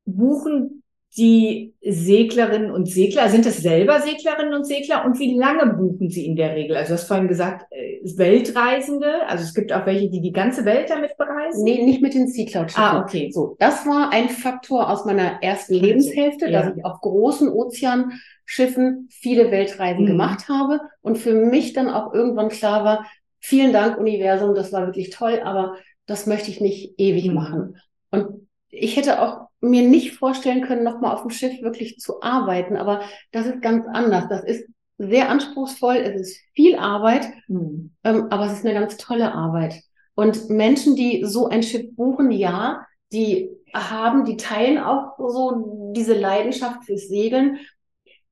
Buchen 0.04 0.82
die 1.16 1.74
Seglerinnen 1.82 2.70
und 2.70 2.86
Segler, 2.86 3.28
sind 3.28 3.44
es 3.44 3.58
selber 3.58 4.00
Seglerinnen 4.00 4.54
und 4.54 4.64
Segler 4.64 5.04
und 5.04 5.18
wie 5.18 5.36
lange 5.36 5.74
buchen 5.74 6.08
sie 6.08 6.24
in 6.24 6.36
der 6.36 6.54
Regel? 6.54 6.76
Also 6.76 6.90
du 6.90 6.94
hast 6.94 7.08
vorhin 7.08 7.26
gesagt, 7.26 7.66
äh, 7.70 7.98
Weltreisende, 8.16 9.26
also 9.26 9.42
es 9.42 9.52
gibt 9.52 9.72
auch 9.72 9.86
welche, 9.86 10.08
die 10.08 10.20
die 10.20 10.30
ganze 10.30 10.64
Welt 10.64 10.88
damit 10.88 11.16
bereisen? 11.16 11.64
Nee, 11.64 11.84
nicht 11.84 12.00
mit 12.00 12.14
den 12.14 12.28
Sea 12.28 12.46
Cloud 12.46 12.70
Schiffen. 12.70 12.84
Ah, 12.84 13.00
okay. 13.00 13.30
So, 13.32 13.56
das 13.58 13.86
war 13.86 14.12
ein 14.12 14.28
Faktor 14.28 14.88
aus 14.88 15.04
meiner 15.04 15.42
ersten 15.42 15.74
Lebenshälfte, 15.74 16.48
ja. 16.48 16.62
dass 16.62 16.76
ich 16.76 16.84
auf 16.84 17.00
großen 17.00 17.48
Ozeanschiffen 17.48 19.08
viele 19.10 19.50
Weltreisen 19.50 20.04
mhm. 20.04 20.08
gemacht 20.08 20.48
habe 20.48 20.80
und 21.00 21.18
für 21.18 21.34
mich 21.34 21.72
dann 21.72 21.90
auch 21.90 22.14
irgendwann 22.14 22.50
klar 22.50 22.84
war, 22.84 23.06
vielen 23.40 23.72
Dank 23.72 23.98
Universum, 23.98 24.54
das 24.54 24.72
war 24.72 24.86
wirklich 24.86 25.10
toll, 25.10 25.40
aber 25.44 25.74
das 26.06 26.26
möchte 26.26 26.52
ich 26.52 26.60
nicht 26.60 26.94
ewig 26.98 27.26
mhm. 27.26 27.34
machen. 27.34 27.76
Und 28.12 28.46
ich 28.68 28.96
hätte 28.96 29.20
auch 29.20 29.49
mir 29.60 29.82
nicht 29.82 30.14
vorstellen 30.16 30.62
können, 30.62 30.84
nochmal 30.84 31.14
auf 31.14 31.22
dem 31.22 31.30
Schiff 31.30 31.60
wirklich 31.62 31.98
zu 31.98 32.22
arbeiten, 32.22 32.76
aber 32.76 33.02
das 33.32 33.46
ist 33.46 33.60
ganz 33.62 33.86
anders. 33.92 34.28
Das 34.28 34.44
ist 34.44 34.66
sehr 34.98 35.28
anspruchsvoll, 35.30 35.96
es 35.96 36.20
ist 36.20 36.40
viel 36.54 36.76
Arbeit, 36.76 37.26
mhm. 37.48 37.92
ähm, 38.04 38.26
aber 38.30 38.46
es 38.46 38.52
ist 38.52 38.66
eine 38.66 38.78
ganz 38.78 38.96
tolle 38.96 39.32
Arbeit. 39.32 39.82
Und 40.14 40.50
Menschen, 40.50 40.96
die 40.96 41.24
so 41.24 41.48
ein 41.48 41.62
Schiff 41.62 41.94
buchen, 41.96 42.30
ja, 42.30 42.84
die 43.12 43.50
haben, 43.72 44.24
die 44.24 44.36
teilen 44.36 44.78
auch 44.78 45.16
so 45.18 45.92
diese 45.94 46.14
Leidenschaft 46.14 46.84
fürs 46.84 47.08
Segeln. 47.08 47.58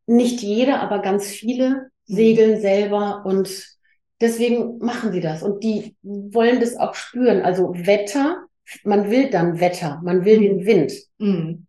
Nicht 0.06 0.42
jeder, 0.42 0.80
aber 0.80 1.00
ganz 1.00 1.26
viele 1.26 1.70
mhm. 1.70 2.14
segeln 2.14 2.60
selber 2.60 3.22
und 3.24 3.78
deswegen 4.20 4.78
machen 4.78 5.12
sie 5.12 5.20
das. 5.20 5.42
Und 5.42 5.62
die 5.62 5.96
wollen 6.02 6.60
das 6.60 6.76
auch 6.76 6.94
spüren. 6.94 7.42
Also 7.42 7.72
Wetter 7.74 8.47
man 8.84 9.10
will 9.10 9.30
dann 9.30 9.60
Wetter, 9.60 10.00
man 10.02 10.24
will 10.24 10.38
mhm. 10.38 10.42
den 10.42 10.66
Wind. 10.66 10.92
Mhm. 11.18 11.66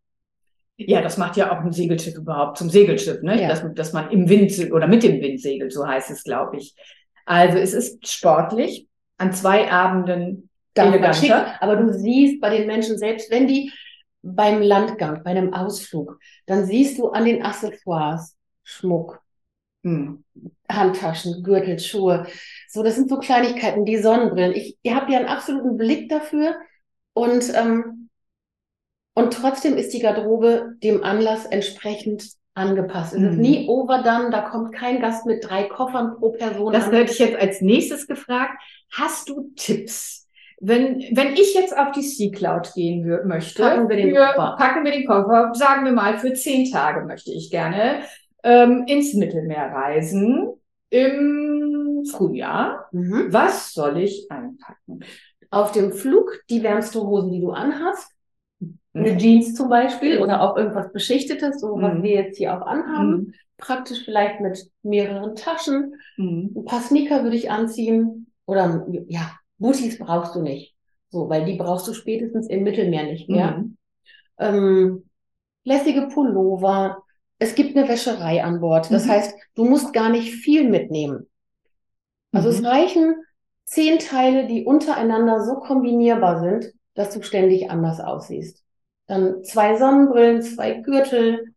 Ja, 0.78 1.02
das 1.02 1.18
macht 1.18 1.36
ja 1.36 1.52
auch 1.52 1.62
ein 1.62 1.74
Segelschiff 1.74 2.16
überhaupt 2.16 2.58
zum 2.58 2.70
Segelschiff, 2.70 3.22
ne? 3.22 3.42
Ja. 3.42 3.50
Dass, 3.50 3.64
dass 3.74 3.92
man 3.92 4.10
im 4.12 4.30
Wind 4.30 4.72
oder 4.72 4.88
mit 4.88 5.04
dem 5.04 5.22
Wind 5.22 5.42
segelt, 5.42 5.74
so 5.74 5.86
heißt 5.86 6.10
es, 6.10 6.24
glaube 6.24 6.58
ich. 6.58 6.74
Also 7.26 7.58
es 7.58 7.74
ist 7.74 8.08
sportlich, 8.08 8.88
an 9.18 9.34
zwei 9.34 9.70
Abenden 9.70 10.50
eleganter. 10.74 11.62
aber 11.62 11.76
du 11.76 11.92
siehst 11.92 12.40
bei 12.40 12.58
den 12.58 12.68
Menschen, 12.68 12.98
selbst 12.98 13.30
wenn 13.30 13.48
die 13.48 13.72
beim 14.22 14.62
Landgang, 14.62 15.24
bei 15.24 15.32
einem 15.32 15.54
Ausflug, 15.54 16.18
dann 16.46 16.66
siehst 16.66 16.98
du 16.98 17.10
an 17.10 17.26
den 17.26 17.44
Accessoires 17.44 18.36
Schmuck, 18.64 19.22
hm. 19.84 20.24
Handtaschen, 20.70 21.42
Gürtel, 21.44 21.80
Schuhe. 21.80 22.28
So, 22.68 22.84
das 22.84 22.96
sind 22.96 23.10
so 23.10 23.18
Kleinigkeiten, 23.18 23.86
die 23.86 23.98
Sonnenbrillen. 23.98 24.56
Ich, 24.56 24.78
ihr 24.84 24.96
habt 24.96 25.10
ja 25.10 25.20
einen 25.20 25.28
absoluten 25.28 25.78
Blick 25.78 26.10
dafür, 26.10 26.56
und, 27.20 27.54
ähm, 27.54 28.10
und 29.14 29.34
trotzdem 29.34 29.76
ist 29.76 29.94
die 29.94 30.00
Garderobe 30.00 30.76
dem 30.82 31.04
Anlass 31.04 31.46
entsprechend 31.46 32.30
angepasst. 32.54 33.14
Es 33.14 33.20
mhm. 33.20 33.30
ist 33.30 33.38
nie 33.38 33.68
overdone, 33.68 34.30
da 34.32 34.42
kommt 34.42 34.74
kein 34.74 35.02
Gast 35.02 35.26
mit 35.26 35.44
drei 35.48 35.64
Koffern 35.64 36.16
pro 36.18 36.32
Person. 36.32 36.72
Das 36.72 36.92
werde 36.92 37.12
ich 37.12 37.20
jetzt 37.20 37.36
als 37.36 37.62
nächstes 37.62 38.08
gefragt. 38.08 38.54
Hast 38.92 39.30
du 39.30 39.52
Tipps? 39.56 40.28
Wenn, 40.62 41.00
wenn 41.12 41.34
ich 41.34 41.54
jetzt 41.54 41.78
auf 41.78 41.92
die 41.92 42.02
Sea 42.02 42.32
Cloud 42.32 42.74
gehen 42.74 43.06
möchte, 43.26 43.64
packen 43.64 43.88
wir 43.88 43.96
den 43.96 44.16
für, 44.16 44.26
Koffer. 44.26 44.56
Packen 44.58 44.84
wir 44.84 44.92
den 44.92 45.06
Koffer, 45.06 45.52
sagen 45.54 45.86
wir 45.86 45.94
mal, 45.94 46.18
für 46.20 46.34
zehn 46.34 46.70
Tage 46.70 47.06
möchte 47.06 47.32
ich 47.32 47.50
gerne 47.50 48.02
ähm, 48.44 48.84
ins 48.88 49.14
Mittelmeer 49.14 49.72
reisen 49.74 50.50
im 50.90 52.04
Frühjahr. 52.12 52.90
Mhm. 52.92 53.28
Was 53.30 53.74
soll 53.74 54.00
ich 54.00 54.30
einpacken? 54.30 55.02
Auf 55.52 55.72
dem 55.72 55.92
Flug 55.92 56.44
die 56.50 56.64
wärmste 56.64 57.02
Hosen, 57.02 57.32
die 57.32 57.42
du 57.42 57.52
anhast, 57.52 58.12
eine 58.94 59.18
Jeans 59.18 59.54
zum 59.56 59.70
Beispiel 59.70 60.20
oder 60.20 60.42
auch 60.42 60.58
irgendwas 60.58 60.92
Beschichtetes, 60.92 61.62
so 61.62 61.80
was 61.82 62.02
wir 62.02 62.12
jetzt 62.12 62.38
hier 62.38 62.56
auch 62.56 62.66
anhaben. 62.66 63.34
Praktisch 63.58 64.04
vielleicht 64.06 64.40
mit 64.40 64.70
mehreren 64.84 65.36
Taschen. 65.36 65.96
Ein 66.18 66.66
paar 66.66 66.82
Sneaker 66.82 67.24
würde 67.24 67.36
ich 67.36 67.52
anziehen. 67.52 68.32
Oder 68.46 68.88
ja, 69.08 69.32
Booties 69.58 70.00
brauchst 70.00 70.36
du 70.36 70.42
nicht. 70.42 70.76
So, 71.10 71.30
weil 71.30 71.46
die 71.46 71.56
brauchst 71.56 71.88
du 71.88 71.94
spätestens 71.94 72.48
im 72.48 72.64
Mittelmeer 72.64 73.04
nicht 73.04 73.30
mehr. 73.30 73.58
Mhm. 73.58 73.78
Ähm, 74.38 75.10
lässige 75.64 76.08
Pullover. 76.08 77.04
Es 77.38 77.56
gibt 77.56 77.76
eine 77.76 77.88
Wäscherei 77.88 78.44
an 78.44 78.60
Bord. 78.60 78.92
Das 78.92 79.06
mhm. 79.06 79.10
heißt, 79.10 79.36
du 79.56 79.66
musst 79.66 79.94
gar 79.94 80.10
nicht 80.10 80.34
viel 80.34 80.70
mitnehmen. 80.70 81.28
Also 82.32 82.50
mhm. 82.50 82.56
es 82.56 82.64
reichen 82.64 83.16
zehn 83.70 84.00
Teile, 84.00 84.48
die 84.48 84.66
untereinander 84.66 85.44
so 85.44 85.56
kombinierbar 85.56 86.40
sind, 86.40 86.74
dass 86.96 87.14
du 87.14 87.22
ständig 87.22 87.70
anders 87.70 88.00
aussiehst. 88.00 88.64
Dann 89.06 89.44
zwei 89.44 89.78
Sonnenbrillen, 89.78 90.42
zwei 90.42 90.74
Gürtel, 90.74 91.54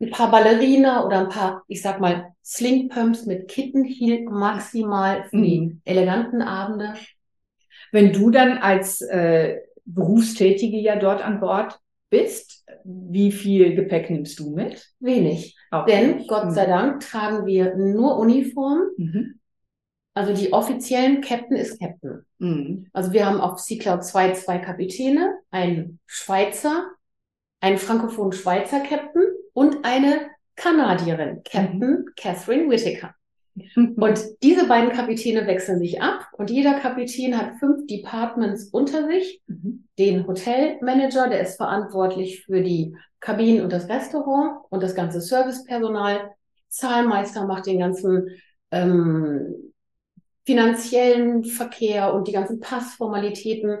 ein 0.00 0.10
paar 0.10 0.30
Ballerina 0.30 1.04
oder 1.04 1.20
ein 1.20 1.28
paar, 1.28 1.64
ich 1.66 1.82
sag 1.82 2.00
mal, 2.00 2.32
Slingpumps 2.44 3.26
mit 3.26 3.48
Kittenheel 3.48 4.24
maximal 4.24 5.24
für 5.24 5.40
die 5.40 5.60
mhm. 5.60 5.82
eleganten 5.84 6.40
Abende. 6.40 6.94
Wenn 7.90 8.12
du 8.12 8.30
dann 8.30 8.58
als 8.58 9.00
äh, 9.00 9.58
Berufstätige 9.84 10.78
ja 10.78 10.96
dort 10.96 11.24
an 11.24 11.40
Bord 11.40 11.78
bist, 12.10 12.64
wie 12.84 13.32
viel 13.32 13.74
Gepäck 13.74 14.10
nimmst 14.10 14.38
du 14.38 14.54
mit? 14.54 14.92
Wenig. 15.00 15.56
Auch 15.70 15.86
Denn 15.86 16.18
nicht. 16.18 16.28
Gott 16.28 16.52
sei 16.52 16.66
mhm. 16.66 16.70
Dank 16.70 17.00
tragen 17.00 17.46
wir 17.46 17.76
nur 17.76 18.18
Uniform. 18.18 18.82
Mhm. 18.96 19.40
Also 20.14 20.32
die 20.32 20.52
offiziellen 20.52 21.20
Captain 21.20 21.56
ist 21.56 21.80
Captain. 21.80 22.24
Mhm. 22.38 22.86
Also 22.92 23.12
wir 23.12 23.26
haben 23.26 23.40
auf 23.40 23.58
Sea 23.58 23.78
Cloud 23.78 24.04
2 24.04 24.32
zwei 24.32 24.58
Kapitäne, 24.58 25.38
einen 25.50 25.98
Schweizer, 26.06 26.90
einen 27.60 27.78
frankophonen 27.78 28.32
Schweizer 28.32 28.80
Captain 28.80 29.24
und 29.52 29.84
eine 29.84 30.30
Kanadierin, 30.54 31.42
Captain 31.44 31.78
mhm. 31.78 32.08
Catherine 32.16 32.70
Whittaker. 32.70 33.14
Und 33.76 34.20
diese 34.42 34.66
beiden 34.66 34.90
Kapitäne 34.90 35.46
wechseln 35.46 35.78
sich 35.78 36.02
ab 36.02 36.26
und 36.32 36.50
jeder 36.50 36.74
Kapitän 36.80 37.38
hat 37.38 37.56
fünf 37.60 37.86
Departments 37.86 38.64
unter 38.64 39.06
sich. 39.06 39.42
Mhm. 39.46 39.86
Den 39.96 40.26
Hotelmanager, 40.26 41.28
der 41.28 41.40
ist 41.40 41.56
verantwortlich 41.56 42.44
für 42.44 42.62
die 42.62 42.96
Kabinen 43.20 43.62
und 43.62 43.72
das 43.72 43.88
Restaurant 43.88 44.64
und 44.70 44.82
das 44.82 44.96
ganze 44.96 45.20
Servicepersonal. 45.20 46.32
Zahlmeister 46.68 47.46
macht 47.46 47.66
den 47.66 47.78
ganzen 47.78 48.28
ähm, 48.72 49.63
finanziellen 50.44 51.44
Verkehr 51.44 52.14
und 52.14 52.28
die 52.28 52.32
ganzen 52.32 52.60
Passformalitäten. 52.60 53.78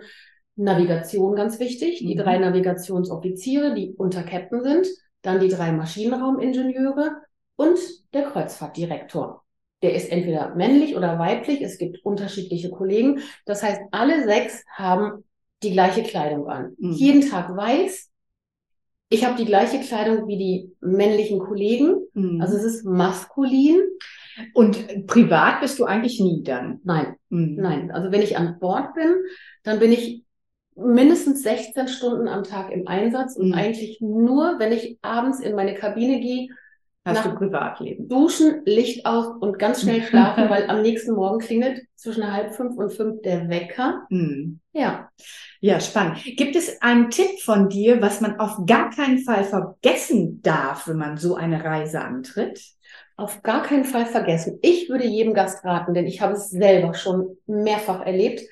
Navigation 0.56 1.34
ganz 1.34 1.58
wichtig. 1.58 1.98
Die 1.98 2.14
mhm. 2.14 2.18
drei 2.20 2.38
Navigationsoffiziere, 2.38 3.74
die 3.74 3.92
unter 3.96 4.22
Captain 4.22 4.62
sind. 4.62 4.86
Dann 5.22 5.40
die 5.40 5.48
drei 5.48 5.72
Maschinenraumingenieure 5.72 7.16
und 7.56 7.78
der 8.12 8.22
Kreuzfahrtdirektor. 8.24 9.42
Der 9.82 9.94
ist 9.94 10.10
entweder 10.10 10.54
männlich 10.54 10.96
oder 10.96 11.18
weiblich. 11.18 11.60
Es 11.60 11.78
gibt 11.78 12.04
unterschiedliche 12.04 12.70
Kollegen. 12.70 13.20
Das 13.46 13.62
heißt, 13.62 13.80
alle 13.90 14.24
sechs 14.24 14.64
haben 14.72 15.24
die 15.62 15.72
gleiche 15.72 16.02
Kleidung 16.02 16.48
an. 16.48 16.76
Mhm. 16.78 16.92
Jeden 16.92 17.28
Tag 17.28 17.54
weiß, 17.56 18.10
ich 19.08 19.24
habe 19.24 19.36
die 19.36 19.46
gleiche 19.46 19.80
Kleidung 19.80 20.26
wie 20.26 20.38
die 20.38 20.72
männlichen 20.80 21.38
Kollegen. 21.38 22.06
Mhm. 22.14 22.40
Also 22.40 22.56
es 22.56 22.64
ist 22.64 22.84
maskulin. 22.84 23.80
Und 24.52 25.06
privat 25.06 25.60
bist 25.60 25.78
du 25.78 25.84
eigentlich 25.84 26.20
nie 26.20 26.42
dann? 26.42 26.80
Nein, 26.84 27.16
mhm. 27.28 27.56
nein. 27.56 27.90
Also 27.90 28.10
wenn 28.10 28.22
ich 28.22 28.36
an 28.36 28.58
Bord 28.58 28.94
bin, 28.94 29.14
dann 29.62 29.78
bin 29.78 29.92
ich 29.92 30.24
mindestens 30.76 31.42
16 31.42 31.88
Stunden 31.88 32.26
am 32.26 32.42
Tag 32.42 32.72
im 32.72 32.88
Einsatz 32.88 33.36
und 33.36 33.48
mhm. 33.48 33.54
eigentlich 33.54 34.00
nur, 34.00 34.58
wenn 34.58 34.72
ich 34.72 34.98
abends 35.02 35.40
in 35.40 35.54
meine 35.54 35.74
Kabine 35.74 36.20
gehe 36.20 36.48
Hast 37.06 37.26
du 37.26 37.34
Privatleben? 37.34 38.08
Duschen, 38.08 38.62
Licht 38.64 39.04
aus 39.04 39.26
und 39.38 39.58
ganz 39.58 39.82
schnell 39.82 40.02
schlafen, 40.02 40.48
weil 40.48 40.70
am 40.70 40.80
nächsten 40.80 41.14
Morgen 41.14 41.38
klingelt 41.38 41.82
zwischen 41.96 42.32
halb 42.32 42.54
fünf 42.54 42.76
und 42.76 42.92
fünf 42.92 43.20
der 43.20 43.50
Wecker. 43.50 44.06
Hm. 44.08 44.60
Ja. 44.72 45.10
Ja, 45.60 45.80
spannend. 45.80 46.22
Gibt 46.24 46.56
es 46.56 46.80
einen 46.80 47.10
Tipp 47.10 47.40
von 47.42 47.68
dir, 47.68 48.00
was 48.00 48.22
man 48.22 48.40
auf 48.40 48.64
gar 48.66 48.88
keinen 48.90 49.18
Fall 49.18 49.44
vergessen 49.44 50.40
darf, 50.40 50.88
wenn 50.88 50.96
man 50.96 51.18
so 51.18 51.34
eine 51.34 51.62
Reise 51.62 52.00
antritt? 52.00 52.73
Auf 53.16 53.42
gar 53.42 53.62
keinen 53.62 53.84
Fall 53.84 54.06
vergessen. 54.06 54.58
Ich 54.62 54.88
würde 54.88 55.06
jedem 55.06 55.34
Gast 55.34 55.64
raten, 55.64 55.94
denn 55.94 56.06
ich 56.06 56.20
habe 56.20 56.34
es 56.34 56.50
selber 56.50 56.94
schon 56.94 57.36
mehrfach 57.46 58.04
erlebt 58.04 58.42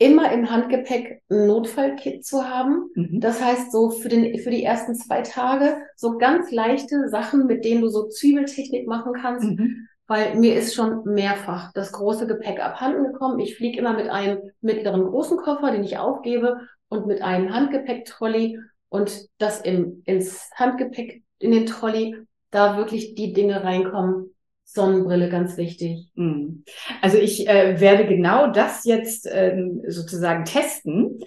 immer 0.00 0.32
im 0.32 0.50
Handgepäck 0.50 1.22
ein 1.30 1.46
Notfallkit 1.46 2.24
zu 2.24 2.48
haben. 2.48 2.90
Mhm. 2.94 3.20
Das 3.20 3.44
heißt, 3.44 3.70
so 3.70 3.90
für, 3.90 4.08
den, 4.08 4.38
für 4.38 4.50
die 4.50 4.64
ersten 4.64 4.94
zwei 4.94 5.20
Tage 5.20 5.76
so 5.94 6.16
ganz 6.16 6.50
leichte 6.50 7.08
Sachen, 7.10 7.46
mit 7.46 7.66
denen 7.66 7.82
du 7.82 7.88
so 7.88 8.08
Zwiebeltechnik 8.08 8.88
machen 8.88 9.12
kannst. 9.12 9.46
Mhm. 9.46 9.88
Weil 10.06 10.36
mir 10.36 10.56
ist 10.56 10.74
schon 10.74 11.04
mehrfach 11.04 11.70
das 11.74 11.92
große 11.92 12.26
Gepäck 12.26 12.60
abhanden 12.60 13.12
gekommen. 13.12 13.38
Ich 13.40 13.56
fliege 13.56 13.78
immer 13.78 13.92
mit 13.92 14.08
einem 14.08 14.38
mittleren 14.62 15.04
großen 15.04 15.36
Koffer, 15.36 15.70
den 15.70 15.84
ich 15.84 15.98
aufgebe, 15.98 16.60
und 16.88 17.06
mit 17.06 17.22
einem 17.22 17.54
Handgepäck-Trolley 17.54 18.58
und 18.88 19.28
das 19.38 19.60
im, 19.60 20.02
ins 20.06 20.50
Handgepäck 20.56 21.22
in 21.38 21.52
den 21.52 21.66
Trolley, 21.66 22.16
da 22.50 22.76
wirklich 22.76 23.14
die 23.14 23.32
Dinge 23.32 23.62
reinkommen, 23.62 24.34
Sonnenbrille 24.64 25.28
ganz 25.28 25.56
wichtig. 25.56 26.10
Hm. 26.14 26.64
Also 27.02 27.18
ich 27.18 27.48
äh, 27.48 27.80
werde 27.80 28.06
genau 28.06 28.52
das 28.52 28.84
jetzt 28.84 29.28
ähm, 29.30 29.82
sozusagen 29.86 30.44
testen. 30.44 31.20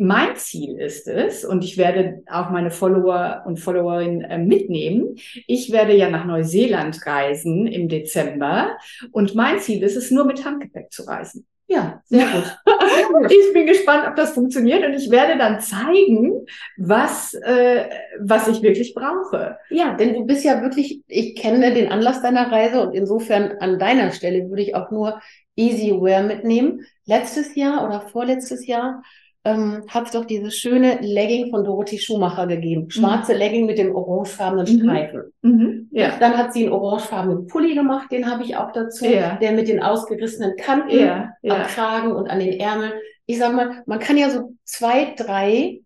Mein 0.00 0.34
Ziel 0.36 0.76
ist 0.78 1.06
es, 1.06 1.44
und 1.44 1.62
ich 1.62 1.76
werde 1.76 2.22
auch 2.28 2.50
meine 2.50 2.70
Follower 2.70 3.44
und 3.46 3.60
Followerinnen 3.60 4.22
äh, 4.22 4.38
mitnehmen. 4.38 5.16
Ich 5.46 5.70
werde 5.70 5.94
ja 5.94 6.10
nach 6.10 6.24
Neuseeland 6.24 7.06
reisen 7.06 7.66
im 7.66 7.88
Dezember 7.88 8.76
und 9.12 9.34
mein 9.34 9.60
Ziel 9.60 9.82
ist 9.82 9.96
es, 9.96 10.10
nur 10.10 10.24
mit 10.24 10.44
Handgepäck 10.44 10.90
zu 10.90 11.04
reisen. 11.04 11.46
Ja, 11.70 12.02
sehr 12.06 12.24
gut. 12.26 12.58
ich 13.30 13.52
bin 13.52 13.66
gespannt, 13.66 14.08
ob 14.08 14.16
das 14.16 14.32
funktioniert 14.32 14.86
und 14.86 14.94
ich 14.94 15.10
werde 15.10 15.36
dann 15.36 15.60
zeigen, 15.60 16.46
was, 16.78 17.34
äh, 17.34 17.90
was 18.20 18.48
ich 18.48 18.62
wirklich 18.62 18.94
brauche. 18.94 19.58
Ja, 19.68 19.94
denn 19.94 20.14
du 20.14 20.24
bist 20.24 20.44
ja 20.44 20.62
wirklich, 20.62 21.02
ich 21.06 21.36
kenne 21.36 21.74
den 21.74 21.92
Anlass 21.92 22.22
deiner 22.22 22.50
Reise 22.50 22.80
und 22.80 22.94
insofern 22.94 23.58
an 23.60 23.78
deiner 23.78 24.12
Stelle 24.12 24.48
würde 24.48 24.62
ich 24.62 24.74
auch 24.74 24.90
nur 24.90 25.20
Easyware 25.56 26.22
mitnehmen. 26.22 26.86
Letztes 27.04 27.54
Jahr 27.54 27.86
oder 27.86 28.00
vorletztes 28.00 28.66
Jahr 28.66 29.02
ähm, 29.48 29.84
hat 29.88 30.06
es 30.06 30.12
doch 30.12 30.24
diese 30.24 30.50
schöne 30.50 30.98
Legging 31.00 31.50
von 31.50 31.64
Dorothy 31.64 31.98
Schumacher 31.98 32.46
gegeben. 32.46 32.82
Mhm. 32.82 32.90
Schwarze 32.90 33.32
mhm. 33.32 33.38
Legging 33.38 33.66
mit 33.66 33.78
dem 33.78 33.94
orangefarbenen 33.94 34.66
mhm. 34.66 34.80
Streifen. 34.80 35.22
Mhm. 35.42 35.88
Ja. 35.92 36.18
Dann 36.18 36.36
hat 36.36 36.52
sie 36.52 36.64
einen 36.64 36.72
orangefarbenen 36.72 37.46
Pulli 37.46 37.74
gemacht, 37.74 38.12
den 38.12 38.30
habe 38.30 38.44
ich 38.44 38.56
auch 38.56 38.72
dazu, 38.72 39.06
ja. 39.06 39.36
der 39.36 39.52
mit 39.52 39.68
den 39.68 39.82
ausgerissenen 39.82 40.56
Kanten 40.56 40.98
ja. 40.98 41.30
am 41.48 41.62
Kragen 41.62 42.12
und 42.12 42.28
an 42.28 42.40
den 42.40 42.60
Ärmeln. 42.60 42.92
Ich 43.26 43.38
sag 43.38 43.54
mal, 43.54 43.82
man 43.86 43.98
kann 43.98 44.16
ja 44.16 44.30
so 44.30 44.54
zwei, 44.64 45.14
drei 45.16 45.80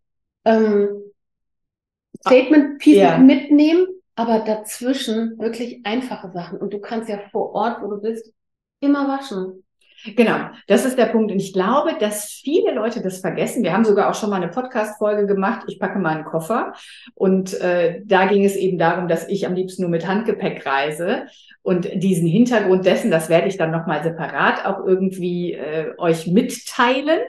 ähm, 0.44 0.88
Statement-Pieces 2.20 3.18
mitnehmen, 3.18 3.86
aber 4.16 4.40
dazwischen 4.40 5.38
wirklich 5.38 5.80
einfache 5.84 6.30
Sachen. 6.32 6.58
Und 6.58 6.72
du 6.72 6.80
kannst 6.80 7.08
ja 7.08 7.18
vor 7.30 7.52
Ort, 7.54 7.82
wo 7.82 7.88
du 7.88 8.00
bist, 8.00 8.32
immer 8.80 9.08
waschen. 9.08 9.64
Genau, 10.04 10.50
das 10.66 10.84
ist 10.84 10.98
der 10.98 11.06
Punkt. 11.06 11.30
Und 11.30 11.38
ich 11.38 11.52
glaube, 11.52 11.96
dass 11.98 12.24
viele 12.24 12.74
Leute 12.74 13.02
das 13.02 13.20
vergessen. 13.20 13.62
Wir 13.62 13.72
haben 13.72 13.84
sogar 13.84 14.10
auch 14.10 14.14
schon 14.14 14.30
mal 14.30 14.36
eine 14.36 14.48
Podcast-Folge 14.50 15.26
gemacht. 15.26 15.64
Ich 15.68 15.78
packe 15.78 15.98
meinen 15.98 16.24
Koffer. 16.24 16.72
Und 17.14 17.54
äh, 17.60 18.00
da 18.04 18.26
ging 18.26 18.44
es 18.44 18.56
eben 18.56 18.78
darum, 18.78 19.06
dass 19.08 19.28
ich 19.28 19.46
am 19.46 19.54
liebsten 19.54 19.82
nur 19.82 19.90
mit 19.90 20.06
Handgepäck 20.06 20.66
reise. 20.66 21.26
Und 21.62 21.88
diesen 21.94 22.26
Hintergrund 22.26 22.84
dessen, 22.84 23.10
das 23.10 23.28
werde 23.28 23.46
ich 23.46 23.56
dann 23.56 23.70
nochmal 23.70 24.02
separat 24.02 24.66
auch 24.66 24.84
irgendwie 24.84 25.52
äh, 25.52 25.92
euch 25.98 26.26
mitteilen. 26.26 27.20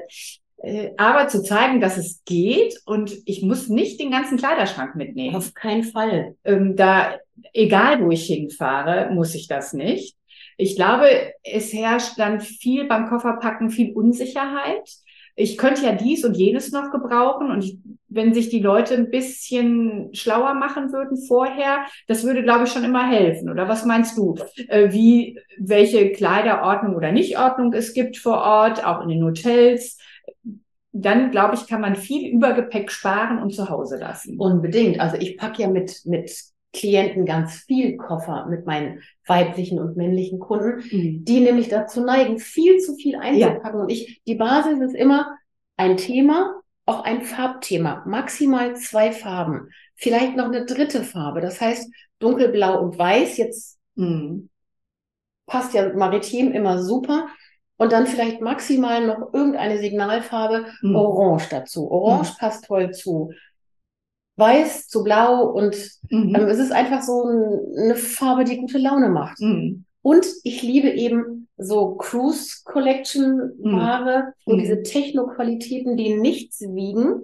Äh, 0.64 0.92
aber 0.98 1.28
zu 1.28 1.44
zeigen, 1.44 1.82
dass 1.82 1.98
es 1.98 2.24
geht 2.26 2.82
und 2.86 3.14
ich 3.26 3.44
muss 3.44 3.68
nicht 3.68 4.00
den 4.00 4.12
ganzen 4.12 4.38
Kleiderschrank 4.38 4.96
mitnehmen. 4.96 5.36
Auf 5.36 5.54
keinen 5.54 5.84
Fall. 5.84 6.36
Ähm, 6.46 6.76
da, 6.76 7.18
egal 7.54 8.02
wo 8.02 8.10
ich 8.10 8.26
hinfahre, 8.26 9.12
muss 9.12 9.36
ich 9.36 9.48
das 9.48 9.74
nicht. 9.74 10.16
Ich 10.58 10.76
glaube, 10.76 11.08
es 11.44 11.74
herrscht 11.74 12.18
dann 12.18 12.40
viel 12.40 12.86
beim 12.86 13.08
Kofferpacken, 13.08 13.70
viel 13.70 13.94
Unsicherheit. 13.94 14.90
Ich 15.36 15.58
könnte 15.58 15.84
ja 15.84 15.94
dies 15.94 16.24
und 16.24 16.38
jenes 16.38 16.72
noch 16.72 16.92
gebrauchen 16.92 17.50
und 17.50 17.64
ich, 17.64 17.80
wenn 18.08 18.36
sich 18.36 18.50
die 18.50 18.60
Leute 18.60 18.94
ein 18.94 19.10
bisschen 19.10 20.14
schlauer 20.14 20.54
machen 20.54 20.94
würden 20.94 21.18
vorher, 21.18 21.86
das 22.08 22.24
würde, 22.24 22.44
glaube 22.44 22.66
ich, 22.66 22.72
schon 22.72 22.84
immer 22.84 23.10
helfen. 23.10 23.50
Oder 23.50 23.68
was 23.68 23.84
meinst 23.86 24.16
du? 24.16 24.36
Äh, 24.68 24.92
wie, 24.92 25.40
welche 25.58 26.12
Kleiderordnung 26.12 26.96
oder 26.96 27.12
Nichtordnung 27.12 27.74
es 27.74 27.96
gibt 27.96 28.18
vor 28.18 28.38
Ort, 28.38 28.86
auch 28.86 29.02
in 29.02 29.10
den 29.10 29.24
Hotels? 29.24 29.98
dann 30.94 31.32
glaube 31.32 31.56
ich, 31.56 31.68
kann 31.68 31.82
man 31.82 31.96
viel 31.96 32.32
Übergepäck 32.32 32.92
sparen 32.92 33.42
und 33.42 33.54
zu 33.54 33.70
Hause 33.70 33.98
lassen. 33.98 34.40
Unbedingt. 34.40 35.00
Also 35.00 35.18
ich 35.18 35.38
packe 35.38 35.64
ja 35.64 35.68
mit, 35.68 36.02
mit 36.06 36.32
Klienten 36.74 37.26
ganz 37.26 37.54
viel 37.68 37.98
Koffer 37.98 38.48
mit 38.50 38.66
meinen 38.66 39.02
weiblichen 39.28 39.80
und 39.80 39.96
männlichen 39.96 40.40
Kunden, 40.40 40.84
mhm. 40.92 41.24
die 41.24 41.40
nämlich 41.40 41.70
dazu 41.70 42.04
neigen, 42.04 42.40
viel 42.40 42.80
zu 42.80 42.96
viel 42.96 43.16
einzupacken. 43.16 43.78
Ja. 43.78 43.84
Und 43.84 43.92
ich, 43.92 44.22
die 44.26 44.36
Basis 44.36 44.80
ist 44.82 44.96
immer 44.96 45.38
ein 45.78 45.98
Thema, 45.98 46.62
auch 46.86 47.04
ein 47.04 47.22
Farbthema, 47.22 48.04
maximal 48.06 48.76
zwei 48.76 49.12
Farben, 49.12 49.70
vielleicht 49.96 50.36
noch 50.36 50.46
eine 50.46 50.66
dritte 50.66 51.04
Farbe. 51.04 51.42
Das 51.42 51.62
heißt, 51.62 51.90
dunkelblau 52.20 52.82
und 52.82 52.98
weiß, 52.98 53.38
jetzt 53.38 53.78
mhm. 53.96 54.50
passt 55.46 55.74
ja 55.74 55.94
maritim 55.94 56.52
immer 56.52 56.82
super. 56.82 57.28
Und 57.78 57.92
dann 57.92 58.08
vielleicht 58.08 58.40
maximal 58.40 59.06
noch 59.06 59.34
irgendeine 59.34 59.80
Signalfarbe 59.80 60.68
mhm. 60.82 60.96
Orange 60.96 61.50
dazu. 61.50 61.90
Orange 61.90 62.32
mhm. 62.32 62.38
passt 62.40 62.66
toll 62.66 62.92
zu 62.92 63.32
Weiß 64.36 64.88
zu 64.88 65.04
Blau 65.04 65.46
und 65.46 65.76
mhm. 66.10 66.36
ähm, 66.36 66.48
es 66.48 66.60
ist 66.60 66.72
einfach 66.72 67.04
so 67.04 67.24
ein, 67.24 67.84
eine 67.84 67.96
Farbe, 67.96 68.44
die 68.44 68.58
gute 68.58 68.78
Laune 68.78 69.10
macht. 69.10 69.40
Mhm. 69.40 69.86
Und 70.02 70.26
ich 70.44 70.62
liebe 70.62 70.90
eben 70.90 71.48
so 71.58 71.96
Cruise 71.96 72.62
Collection 72.66 73.54
Ware, 73.60 74.34
mhm. 74.46 74.52
so 74.52 74.58
diese 74.58 74.84
Techno-Qualitäten, 74.84 75.98
die 75.98 76.16
nichts 76.16 76.62
wiegen. 76.62 77.24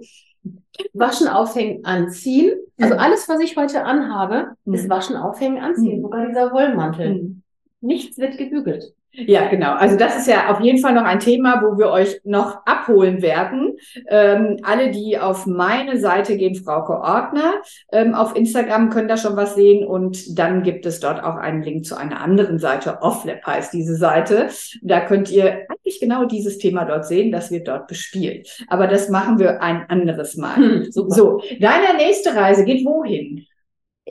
Waschen, 0.94 1.28
aufhängen, 1.28 1.84
anziehen. 1.84 2.52
Also 2.80 2.94
mhm. 2.94 3.00
alles, 3.00 3.28
was 3.28 3.40
ich 3.40 3.56
heute 3.56 3.84
anhabe, 3.84 4.52
ist 4.64 4.84
mhm. 4.84 4.90
waschen, 4.90 5.16
aufhängen, 5.16 5.58
anziehen. 5.58 6.00
Sogar 6.00 6.26
dieser 6.26 6.52
Wollmantel. 6.52 7.39
Nichts 7.80 8.18
wird 8.18 8.38
gebügelt. 8.38 8.94
Ja, 9.12 9.48
genau. 9.48 9.72
Also 9.72 9.96
das 9.96 10.16
ist 10.16 10.28
ja 10.28 10.50
auf 10.50 10.60
jeden 10.60 10.78
Fall 10.78 10.94
noch 10.94 11.02
ein 11.02 11.18
Thema, 11.18 11.62
wo 11.64 11.76
wir 11.76 11.90
euch 11.90 12.20
noch 12.22 12.64
abholen 12.64 13.22
werden. 13.22 13.76
Ähm, 14.06 14.58
alle, 14.62 14.92
die 14.92 15.18
auf 15.18 15.46
meine 15.46 15.98
Seite 15.98 16.36
gehen, 16.36 16.54
Frauke 16.54 16.92
Ordner, 16.92 17.54
ähm, 17.90 18.14
auf 18.14 18.36
Instagram 18.36 18.88
können 18.90 19.08
da 19.08 19.16
schon 19.16 19.36
was 19.36 19.56
sehen 19.56 19.84
und 19.84 20.38
dann 20.38 20.62
gibt 20.62 20.86
es 20.86 21.00
dort 21.00 21.24
auch 21.24 21.34
einen 21.36 21.62
Link 21.62 21.86
zu 21.86 21.96
einer 21.96 22.20
anderen 22.20 22.60
Seite. 22.60 23.02
Offlab 23.02 23.44
heißt 23.44 23.72
diese 23.72 23.96
Seite. 23.96 24.48
Da 24.80 25.00
könnt 25.00 25.28
ihr 25.30 25.66
eigentlich 25.68 25.98
genau 25.98 26.24
dieses 26.24 26.58
Thema 26.58 26.84
dort 26.84 27.04
sehen. 27.04 27.32
Das 27.32 27.50
wird 27.50 27.66
dort 27.66 27.88
bespielt. 27.88 28.64
Aber 28.68 28.86
das 28.86 29.08
machen 29.08 29.40
wir 29.40 29.60
ein 29.60 29.86
anderes 29.88 30.36
Mal. 30.36 30.56
Hm, 30.56 30.86
so, 30.90 31.42
deine 31.58 31.96
nächste 31.96 32.34
Reise 32.36 32.64
geht 32.64 32.84
wohin? 32.84 33.44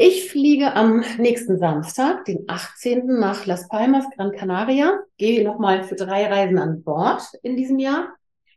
Ich 0.02 0.32
fliege 0.32 0.76
am 0.78 1.04
nächsten 1.18 1.60
Samstag, 1.60 2.24
den 2.24 2.46
18. 2.48 3.06
nach 3.06 3.46
Las 3.46 3.68
Palmas, 3.68 4.06
Gran 4.16 4.32
Canaria. 4.32 4.98
Gehe 5.18 5.44
nochmal 5.44 5.84
für 5.84 5.96
drei 5.96 6.26
Reisen 6.26 6.58
an 6.58 6.84
Bord 6.84 7.22
in 7.44 7.58
diesem 7.58 7.80
Jahr. 7.80 8.08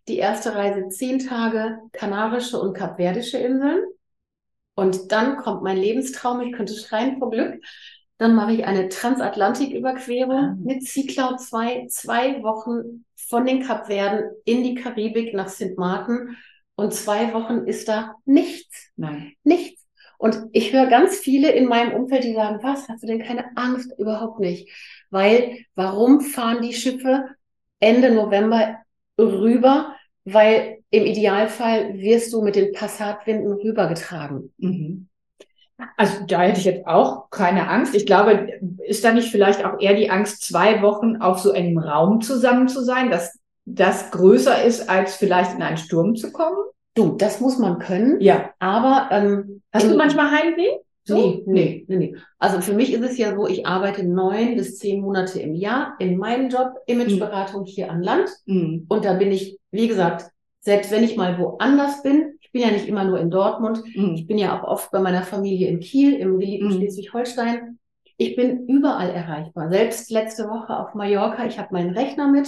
Die 0.07 0.18
erste 0.18 0.55
Reise 0.55 0.88
zehn 0.90 1.18
Tage 1.18 1.81
Kanarische 1.90 2.61
und 2.61 2.74
Kapverdische 2.74 3.38
Inseln. 3.38 3.83
Und 4.76 5.11
dann 5.11 5.37
kommt 5.37 5.64
mein 5.64 5.78
Lebenstraum. 5.78 6.42
Ich 6.42 6.52
könnte 6.52 6.74
schreien 6.74 7.18
vor 7.18 7.31
Glück. 7.31 7.61
Dann 8.18 8.37
mache 8.37 8.52
ich 8.52 8.64
eine 8.64 8.88
Transatlantiküberquerung 8.88 10.33
ah. 10.33 10.57
mit 10.62 10.85
Sea 10.85 11.09
Cloud 11.09 11.40
2, 11.40 11.88
zwei 11.88 12.40
Wochen 12.44 13.05
von 13.16 13.46
den 13.46 13.64
Kapverden 13.64 14.31
in 14.44 14.62
die 14.62 14.76
Karibik 14.76 15.35
nach 15.35 15.48
St. 15.48 15.76
Martin. 15.76 16.37
Und 16.76 16.94
zwei 16.94 17.35
Wochen 17.35 17.66
ist 17.66 17.88
da 17.88 18.14
nichts. 18.26 18.92
Nein. 18.94 19.33
Nichts. 19.42 19.71
Und 20.22 20.50
ich 20.52 20.72
höre 20.72 20.87
ganz 20.87 21.16
viele 21.16 21.50
in 21.50 21.66
meinem 21.66 21.94
Umfeld, 21.94 22.22
die 22.22 22.35
sagen, 22.35 22.61
was, 22.62 22.88
hast 22.88 23.02
du 23.02 23.08
denn 23.08 23.24
keine 23.24 23.56
Angst? 23.56 23.92
Überhaupt 23.98 24.38
nicht. 24.38 24.70
Weil, 25.11 25.58
warum 25.74 26.20
fahren 26.20 26.62
die 26.62 26.74
Schiffe 26.74 27.24
Ende 27.80 28.14
November 28.14 28.76
rüber? 29.18 29.96
Weil 30.24 30.78
im 30.90 31.06
Idealfall 31.06 31.94
wirst 31.98 32.32
du 32.32 32.40
mit 32.40 32.54
den 32.54 32.72
Passatwinden 32.72 33.52
rübergetragen. 33.52 34.54
Mhm. 34.58 35.08
Also 35.96 36.24
da 36.24 36.42
hätte 36.42 36.61
ich 36.61 36.66
jetzt 36.66 36.87
auch 36.87 37.28
keine 37.30 37.68
Angst. 37.68 37.96
Ich 37.96 38.06
glaube, 38.06 38.61
ist 38.87 39.02
da 39.02 39.12
nicht 39.12 39.28
vielleicht 39.28 39.64
auch 39.64 39.80
eher 39.80 39.94
die 39.94 40.11
Angst, 40.11 40.42
zwei 40.42 40.82
Wochen 40.82 41.16
auf 41.16 41.40
so 41.40 41.50
einem 41.50 41.78
Raum 41.78 42.20
zusammen 42.20 42.68
zu 42.68 42.85
sein, 42.85 43.11
dass 43.11 43.40
das 43.64 44.12
größer 44.12 44.62
ist, 44.62 44.88
als 44.88 45.16
vielleicht 45.16 45.56
in 45.56 45.62
einen 45.62 45.78
Sturm 45.78 46.14
zu 46.14 46.30
kommen? 46.30 46.62
Du, 46.94 47.16
das 47.16 47.40
muss 47.40 47.59
man 47.59 47.78
können. 47.78 48.20
Ja. 48.20 48.50
Aber 48.59 49.09
ähm, 49.11 49.62
hast 49.72 49.90
du 49.90 49.96
manchmal 49.96 50.31
Heimweh? 50.31 50.78
So? 51.05 51.16
Nee, 51.16 51.42
nee, 51.46 51.85
nee, 51.88 51.96
nee. 51.96 52.16
Also 52.38 52.61
für 52.61 52.74
mich 52.74 52.92
ist 52.92 53.02
es 53.02 53.18
ja 53.18 53.35
so, 53.35 53.48
ich 53.48 53.66
arbeite 53.66 54.05
neun 54.05 54.57
bis 54.57 54.78
zehn 54.78 55.00
Monate 55.00 55.40
im 55.40 55.55
Jahr 55.55 55.96
in 55.98 56.16
meinem 56.16 56.48
Job, 56.48 56.74
Imageberatung 56.87 57.62
mhm. 57.62 57.66
hier 57.66 57.90
an 57.90 58.02
Land. 58.02 58.31
Mhm. 58.46 58.87
Und 58.88 59.05
da 59.05 59.14
bin 59.14 59.33
ich, 59.33 59.59
wie 59.72 59.88
gesagt, 59.88 60.31
selbst 60.61 60.92
wenn 60.92 61.02
ich 61.02 61.16
mal 61.16 61.38
woanders 61.38 62.02
bin, 62.02 62.35
ich 62.40 62.52
bin 62.52 62.62
ja 62.62 62.70
nicht 62.70 62.87
immer 62.87 63.05
nur 63.05 63.18
in 63.18 63.31
Dortmund, 63.31 63.83
mhm. 63.96 64.14
ich 64.14 64.26
bin 64.26 64.38
ja 64.38 64.57
auch 64.57 64.68
oft 64.68 64.92
bei 64.92 65.00
meiner 65.00 65.22
Familie 65.22 65.68
in 65.68 65.81
Kiel, 65.81 66.14
im 66.14 66.38
geliebten 66.38 66.68
mhm. 66.68 66.72
Schleswig-Holstein. 66.74 67.78
Ich 68.16 68.37
bin 68.37 68.68
überall 68.68 69.11
erreichbar. 69.11 69.70
Selbst 69.70 70.09
letzte 70.11 70.44
Woche 70.44 70.78
auf 70.78 70.94
Mallorca, 70.94 71.46
ich 71.46 71.59
habe 71.59 71.72
meinen 71.72 71.96
Rechner 71.96 72.31
mit. 72.31 72.46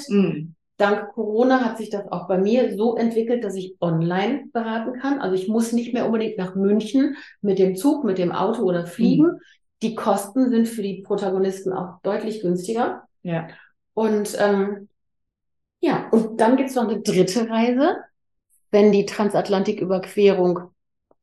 Dank 0.76 1.12
Corona 1.12 1.60
hat 1.64 1.78
sich 1.78 1.90
das 1.90 2.10
auch 2.10 2.26
bei 2.26 2.38
mir 2.38 2.76
so 2.76 2.96
entwickelt, 2.96 3.44
dass 3.44 3.54
ich 3.54 3.76
online 3.80 4.46
beraten 4.52 4.98
kann. 4.98 5.20
Also 5.20 5.36
ich 5.36 5.46
muss 5.46 5.72
nicht 5.72 5.94
mehr 5.94 6.06
unbedingt 6.06 6.36
nach 6.36 6.56
München 6.56 7.16
mit 7.40 7.58
dem 7.60 7.76
Zug, 7.76 8.04
mit 8.04 8.18
dem 8.18 8.32
Auto 8.32 8.62
oder 8.62 8.86
fliegen. 8.86 9.26
Mhm. 9.26 9.40
Die 9.82 9.94
Kosten 9.94 10.50
sind 10.50 10.66
für 10.66 10.82
die 10.82 11.02
Protagonisten 11.02 11.72
auch 11.72 12.00
deutlich 12.02 12.40
günstiger. 12.40 13.04
Ja. 13.22 13.48
Und 13.92 14.36
ähm, 14.40 14.88
ja, 15.80 16.08
und 16.10 16.40
dann 16.40 16.56
gibt's 16.56 16.74
noch 16.74 16.88
eine 16.88 17.00
dritte 17.00 17.48
Reise, 17.48 17.98
wenn 18.70 18.90
die 18.90 19.06
Transatlantiküberquerung, 19.06 20.70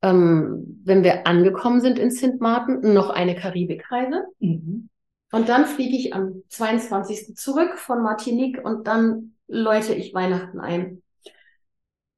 ähm, 0.01 0.81
wenn 0.85 1.03
wir 1.03 1.27
angekommen 1.27 1.81
sind 1.81 1.99
in 1.99 2.11
Sint 2.11 2.39
Maarten, 2.39 2.93
noch 2.93 3.09
eine 3.09 3.35
Karibikreise. 3.35 4.23
Mhm. 4.39 4.87
Und 5.31 5.49
dann 5.49 5.65
fliege 5.65 5.97
ich 5.97 6.13
am 6.13 6.43
22. 6.49 7.35
zurück 7.35 7.77
von 7.77 8.03
Martinique 8.03 8.63
und 8.63 8.87
dann 8.87 9.33
läute 9.51 9.93
ich 9.93 10.13
Weihnachten 10.13 10.59
ein. 10.59 11.01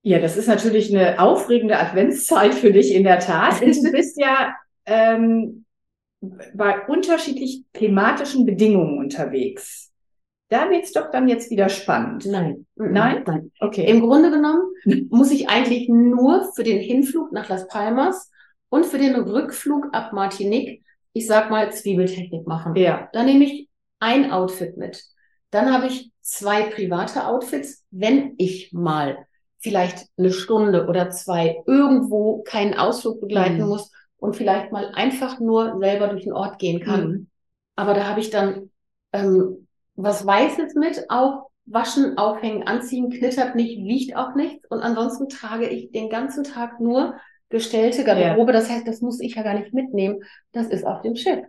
Ja, 0.04 0.20
das 0.20 0.38
ist 0.38 0.48
natürlich 0.48 0.96
eine 0.96 1.20
aufregende 1.20 1.80
Adventszeit 1.80 2.54
für 2.54 2.72
dich 2.72 2.94
in 2.94 3.04
der 3.04 3.20
Tat. 3.20 3.62
du 3.62 3.92
bist 3.92 4.20
ja 4.20 4.56
ähm, 4.86 5.66
bei 6.54 6.86
unterschiedlich 6.88 7.64
klimatischen 7.74 8.46
Bedingungen 8.46 8.98
unterwegs. 8.98 9.92
Da 10.50 10.70
wird's 10.70 10.92
doch 10.92 11.10
dann 11.10 11.28
jetzt 11.28 11.50
wieder 11.50 11.70
spannend. 11.70 12.26
Nein. 12.26 12.68
Nein? 12.76 13.24
Nein. 13.26 13.52
Okay. 13.60 13.90
Im 13.90 14.02
Grunde 14.02 14.30
genommen 14.30 14.62
muss 15.10 15.32
ich 15.32 15.50
eigentlich 15.50 15.90
nur 15.90 16.52
für 16.54 16.64
den 16.64 16.80
Hinflug 16.80 17.32
nach 17.32 17.50
Las 17.50 17.68
Palmas 17.68 18.30
und 18.70 18.86
für 18.86 19.00
den 19.00 19.16
Rückflug 19.16 19.88
ab 19.94 20.14
Martinique, 20.14 20.84
ich 21.14 21.28
sag 21.28 21.50
mal, 21.50 21.72
Zwiebeltechnik 21.72 22.46
machen. 22.46 22.76
Ja. 22.76 23.10
Da 23.14 23.24
nehme 23.24 23.46
ich 23.46 23.70
ein 24.00 24.32
Outfit 24.32 24.78
mit. 24.78 25.04
Dann 25.50 25.74
habe 25.74 25.88
ich 25.88 26.13
zwei 26.24 26.64
private 26.64 27.28
Outfits, 27.28 27.86
wenn 27.92 28.34
ich 28.38 28.74
mal 28.74 29.28
vielleicht 29.60 30.08
eine 30.18 30.32
Stunde 30.32 30.88
oder 30.88 31.10
zwei 31.12 31.62
irgendwo 31.68 32.42
keinen 32.44 32.74
Ausflug 32.74 33.22
begleiten 33.22 33.62
mhm. 33.62 33.68
muss 33.68 33.92
und 34.18 34.36
vielleicht 34.36 34.72
mal 34.72 34.92
einfach 34.94 35.40
nur 35.40 35.78
selber 35.80 36.08
durch 36.08 36.24
den 36.24 36.34
Ort 36.34 36.58
gehen 36.60 36.82
kann. 36.82 37.08
Mhm. 37.08 37.28
Aber 37.76 37.94
da 37.94 38.08
habe 38.08 38.20
ich 38.20 38.30
dann 38.30 38.72
ähm, 39.12 39.68
was 39.96 40.26
Weißes 40.26 40.76
mit, 40.76 41.06
auch 41.10 41.50
waschen, 41.66 42.18
aufhängen, 42.18 42.64
anziehen, 42.64 43.10
knittert 43.10 43.56
nicht, 43.56 43.78
wiegt 43.78 44.16
auch 44.16 44.36
nichts. 44.36 44.70
Und 44.70 44.82
ansonsten 44.82 45.30
trage 45.30 45.68
ich 45.68 45.92
den 45.92 46.10
ganzen 46.10 46.44
Tag 46.44 46.80
nur 46.80 47.16
gestellte 47.50 48.04
Garderobe. 48.04 48.52
Ja. 48.52 48.60
Das 48.60 48.70
heißt, 48.70 48.88
das 48.88 49.02
muss 49.02 49.22
ich 49.22 49.36
ja 49.36 49.44
gar 49.44 49.58
nicht 49.58 49.74
mitnehmen. 49.74 50.24
Das 50.52 50.68
ist 50.68 50.86
auf 50.86 51.02
dem 51.02 51.16
Schiff. 51.16 51.40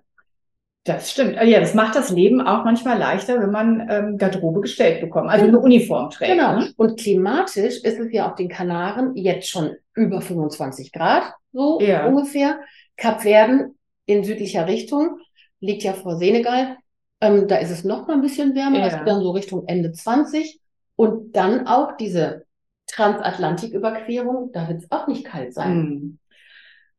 Das 0.85 1.11
stimmt. 1.11 1.37
Ja, 1.43 1.61
das 1.61 1.73
macht 1.73 1.97
das 1.97 2.11
Leben 2.11 2.43
auch 2.43 2.65
manchmal 2.65 2.99
leichter, 2.99 3.41
wenn 3.41 3.51
man 3.51 3.89
ähm, 3.89 4.19
Garderobe 4.19 4.61
gestellt 4.61 5.01
bekommt, 5.01 5.31
also 5.31 5.47
eine 5.47 5.59
Uniform 5.59 6.11
trägt. 6.11 6.33
Genau. 6.33 6.59
Ne? 6.59 6.73
Und 6.77 7.01
klimatisch 7.01 7.83
ist 7.83 7.99
es 7.99 8.13
ja 8.13 8.29
auf 8.29 8.35
den 8.35 8.51
Kanaren 8.51 9.17
jetzt 9.17 9.49
schon 9.49 9.77
über 9.95 10.21
25 10.21 10.93
Grad, 10.93 11.23
so 11.53 11.81
ja. 11.81 12.07
ungefähr. 12.07 12.61
Kapverden 12.97 13.79
in 14.05 14.25
südlicher 14.25 14.67
Richtung 14.67 15.19
liegt 15.59 15.83
ja 15.83 15.95
vor 15.95 16.17
Senegal. 16.17 16.77
Ähm, 17.23 17.49
da 17.49 17.57
ist 17.57 17.71
es 17.71 17.85
noch 17.85 18.07
mal 18.07 18.15
ein 18.15 18.21
bisschen 18.21 18.55
wärmer, 18.55 18.79
ja. 18.79 18.85
das 18.85 18.95
ist 18.95 19.05
dann 19.07 19.23
so 19.23 19.31
Richtung 19.31 19.67
Ende 19.67 19.93
20. 19.93 20.61
Und 20.97 21.35
dann 21.35 21.67
auch 21.67 21.97
diese 21.97 22.45
Transatlantiküberquerung, 22.89 24.53
da 24.53 24.69
wird 24.69 24.83
es 24.83 24.93
auch 24.93 25.07
nicht 25.07 25.25
kalt 25.25 25.55
sein. 25.55 25.77
Mhm. 25.77 26.19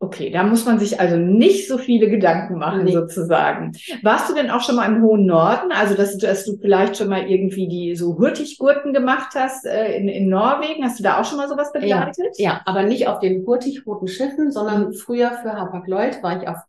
Okay, 0.05 0.29
da 0.29 0.43
muss 0.43 0.65
man 0.65 0.77
sich 0.77 0.99
also 0.99 1.17
nicht 1.17 1.67
so 1.67 1.79
viele 1.79 2.07
Gedanken 2.07 2.59
machen, 2.59 2.83
nee. 2.83 2.91
sozusagen. 2.91 3.71
Warst 4.03 4.29
du 4.29 4.35
denn 4.35 4.51
auch 4.51 4.61
schon 4.61 4.75
mal 4.75 4.85
im 4.85 5.01
hohen 5.01 5.25
Norden? 5.25 5.71
Also, 5.71 5.95
dass, 5.95 6.15
dass 6.19 6.45
du 6.45 6.57
vielleicht 6.61 6.97
schon 6.97 7.09
mal 7.09 7.27
irgendwie 7.27 7.67
die 7.67 7.95
so 7.95 8.15
Hurtiggurten 8.19 8.93
gemacht 8.93 9.29
hast 9.33 9.65
äh, 9.65 9.97
in, 9.97 10.07
in 10.07 10.29
Norwegen? 10.29 10.83
Hast 10.83 10.99
du 10.99 11.03
da 11.03 11.19
auch 11.19 11.25
schon 11.25 11.39
mal 11.39 11.49
sowas 11.49 11.73
begleitet? 11.73 12.37
Ja, 12.37 12.51
ja 12.51 12.61
aber 12.65 12.83
nicht 12.83 13.07
auf 13.07 13.19
den 13.19 13.47
hurtig-roten 13.47 14.07
Schiffen, 14.07 14.51
sondern 14.51 14.93
früher 14.93 15.31
für 15.41 15.53
Hapag-Lloyd 15.53 16.21
war 16.21 16.39
ich 16.39 16.47
auf, 16.47 16.59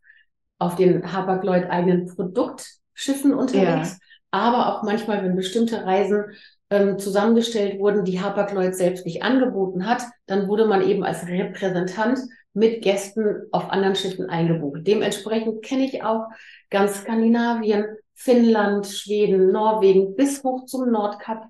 auf 0.59 0.77
den 0.77 1.13
Hapag-Lloyd 1.13 1.69
eigenen 1.69 2.07
Produktschiffen 2.07 3.35
unterwegs. 3.35 3.91
Ja. 3.91 3.97
Aber 4.31 4.69
auch 4.69 4.83
manchmal, 4.83 5.23
wenn 5.23 5.37
bestimmte 5.37 5.85
Reisen 5.85 6.25
ähm, 6.71 6.99
zusammengestellt 6.99 7.79
wurden, 7.79 8.05
die 8.05 8.21
Hapag-Lloyd 8.21 8.75
selbst 8.75 9.07
nicht 9.07 9.23
angeboten 9.23 9.87
hat, 9.87 10.03
dann 10.27 10.49
wurde 10.49 10.67
man 10.67 10.83
eben 10.83 11.05
als 11.05 11.27
Repräsentant 11.27 12.19
mit 12.55 12.83
Gästen 12.83 13.47
auf 13.53 13.71
anderen 13.71 13.95
Schiffen 13.95 14.29
eingebucht. 14.29 14.81
Dementsprechend 14.87 15.63
kenne 15.63 15.85
ich 15.85 16.03
auch 16.03 16.27
ganz 16.71 17.03
Skandinavien, 17.03 17.85
Finnland, 18.15 18.87
Schweden, 18.87 19.53
Norwegen 19.53 20.17
bis 20.17 20.43
hoch 20.43 20.65
zum 20.65 20.91
Nordkap. 20.91 21.49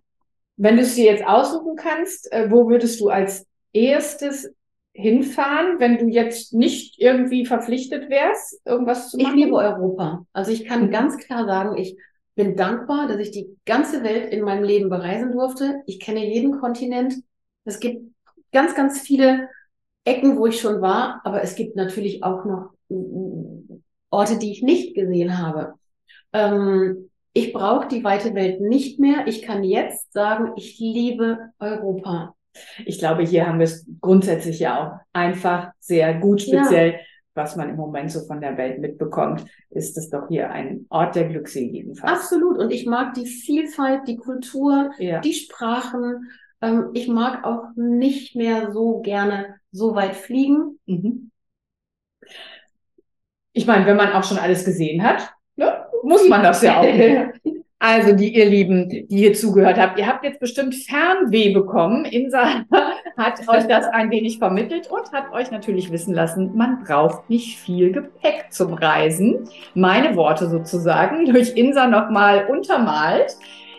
Wenn 0.56 0.76
du 0.76 0.82
es 0.82 0.96
dir 0.96 1.04
jetzt 1.04 1.26
aussuchen 1.26 1.76
kannst, 1.76 2.32
äh, 2.32 2.50
wo 2.50 2.68
würdest 2.68 3.00
du 3.00 3.08
als 3.08 3.46
erstes 3.72 4.50
hinfahren, 4.92 5.78
wenn 5.78 5.98
du 5.98 6.06
jetzt 6.06 6.54
nicht 6.54 6.98
irgendwie 6.98 7.46
verpflichtet 7.46 8.10
wärst, 8.10 8.60
irgendwas 8.64 9.10
zu 9.10 9.18
machen? 9.18 9.38
Ich 9.38 9.44
liebe 9.44 9.56
Europa. 9.56 10.26
Also 10.32 10.50
ich 10.50 10.64
kann 10.64 10.86
mhm. 10.86 10.90
ganz 10.90 11.18
klar 11.18 11.46
sagen, 11.46 11.76
ich 11.76 11.96
bin 12.36 12.54
dankbar, 12.54 13.08
dass 13.08 13.18
ich 13.18 13.32
die 13.32 13.56
ganze 13.64 14.04
Welt 14.04 14.32
in 14.32 14.44
meinem 14.44 14.62
Leben 14.62 14.90
bereisen 14.90 15.32
durfte. 15.32 15.82
Ich 15.86 15.98
kenne 15.98 16.24
jeden 16.24 16.60
Kontinent. 16.60 17.14
Es 17.64 17.80
gibt 17.80 18.14
ganz, 18.52 18.74
ganz 18.74 19.00
viele 19.00 19.48
Ecken, 20.04 20.38
wo 20.38 20.46
ich 20.46 20.60
schon 20.60 20.80
war, 20.80 21.20
aber 21.24 21.42
es 21.42 21.56
gibt 21.56 21.74
natürlich 21.74 22.22
auch 22.22 22.44
noch 22.44 22.70
Orte, 24.10 24.38
die 24.38 24.52
ich 24.52 24.62
nicht 24.62 24.94
gesehen 24.94 25.38
habe. 25.38 25.74
Ähm, 26.32 27.10
ich 27.32 27.52
brauche 27.52 27.88
die 27.88 28.04
weite 28.04 28.34
Welt 28.34 28.60
nicht 28.60 29.00
mehr. 29.00 29.26
Ich 29.26 29.42
kann 29.42 29.64
jetzt 29.64 30.12
sagen, 30.12 30.52
ich 30.56 30.78
liebe 30.78 31.50
Europa. 31.58 32.34
Ich 32.84 32.98
glaube, 32.98 33.22
hier 33.22 33.46
haben 33.46 33.58
wir 33.58 33.64
es 33.64 33.86
grundsätzlich 34.00 34.60
ja 34.60 34.78
auch 34.80 35.00
einfach 35.12 35.72
sehr 35.80 36.14
gut, 36.14 36.42
speziell 36.42 36.92
ja. 36.92 36.98
Was 37.36 37.56
man 37.56 37.68
im 37.68 37.76
Moment 37.76 38.10
so 38.10 38.20
von 38.20 38.40
der 38.40 38.56
Welt 38.56 38.80
mitbekommt, 38.80 39.44
ist 39.70 39.96
es 39.98 40.08
doch 40.08 40.28
hier 40.28 40.50
ein 40.50 40.86
Ort 40.88 41.14
der 41.14 41.28
Glückseligen 41.28 41.94
fast. 41.94 42.12
Absolut. 42.12 42.58
Und 42.58 42.70
ich 42.70 42.86
mag 42.86 43.14
die 43.14 43.26
Vielfalt, 43.26 44.08
die 44.08 44.16
Kultur, 44.16 44.90
ja. 44.98 45.20
die 45.20 45.34
Sprachen. 45.34 46.30
Ähm, 46.62 46.90
ich 46.94 47.08
mag 47.08 47.44
auch 47.44 47.64
nicht 47.76 48.34
mehr 48.34 48.72
so 48.72 49.00
gerne 49.00 49.56
so 49.70 49.94
weit 49.94 50.16
fliegen. 50.16 50.78
Mhm. 50.86 51.30
Ich 53.52 53.66
meine, 53.66 53.86
wenn 53.86 53.96
man 53.96 54.12
auch 54.12 54.24
schon 54.24 54.38
alles 54.38 54.64
gesehen 54.64 55.02
hat, 55.02 55.32
ne, 55.56 55.86
muss 56.02 56.28
man 56.28 56.42
das 56.42 56.62
ja 56.62 56.80
auch. 56.80 56.84
Also, 57.88 58.16
die 58.16 58.34
ihr 58.34 58.46
Lieben, 58.46 58.88
die 58.88 59.06
hier 59.08 59.32
zugehört 59.32 59.78
habt, 59.78 59.96
ihr 59.96 60.08
habt 60.08 60.24
jetzt 60.24 60.40
bestimmt 60.40 60.74
Fernweh 60.74 61.54
bekommen. 61.54 62.04
Insa 62.04 62.64
hat 63.16 63.46
euch 63.46 63.68
das 63.68 63.86
ein 63.86 64.10
wenig 64.10 64.38
vermittelt 64.38 64.90
und 64.90 65.12
hat 65.12 65.32
euch 65.32 65.52
natürlich 65.52 65.92
wissen 65.92 66.12
lassen, 66.12 66.50
man 66.56 66.82
braucht 66.82 67.30
nicht 67.30 67.60
viel 67.60 67.92
Gepäck 67.92 68.46
zum 68.50 68.74
Reisen. 68.74 69.48
Meine 69.74 70.16
Worte 70.16 70.50
sozusagen 70.50 71.26
durch 71.26 71.50
Insa 71.56 71.86
nochmal 71.86 72.46
untermalt. 72.46 73.36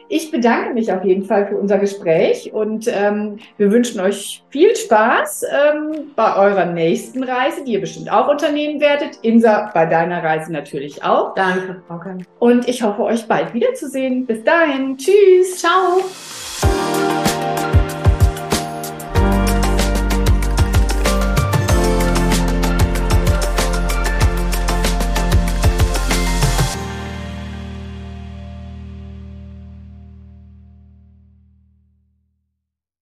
Ich 0.10 0.32
bedanke 0.32 0.74
mich 0.74 0.92
auf 0.92 1.04
jeden 1.04 1.26
Fall 1.26 1.48
für 1.48 1.58
unser 1.58 1.80
Gespräch 1.80 2.54
und 2.54 2.88
ähm, 2.88 3.40
wir 3.58 3.72
wünschen 3.72 4.00
euch 4.00 4.44
viel 4.50 4.74
Spaß 4.74 5.44
ähm, 5.44 6.12
bei 6.16 6.36
eurer 6.38 6.66
nächsten 6.66 7.24
Reise, 7.24 7.66
die 7.66 7.74
ihr 7.74 7.82
bestimmt 7.82 8.10
auch 8.10 8.30
unternehmen 8.30 8.80
werdet. 8.80 9.20
Insa, 9.22 9.70
bei 9.74 9.86
deiner 9.86 10.24
Reise 10.24 10.54
natürlich 10.54 11.04
auch. 11.04 11.36
Danke, 11.36 11.82
Frauke. 11.88 12.20
Und 12.40 12.70
ich 12.70 12.82
hoffe, 12.84 13.04
euch 13.04 13.28
bald 13.28 13.54
wiederzusehen. 13.54 14.26
Bis 14.26 14.44
dahin. 14.44 14.98
Tschüss. 14.98 15.58
Ciao. 15.58 16.02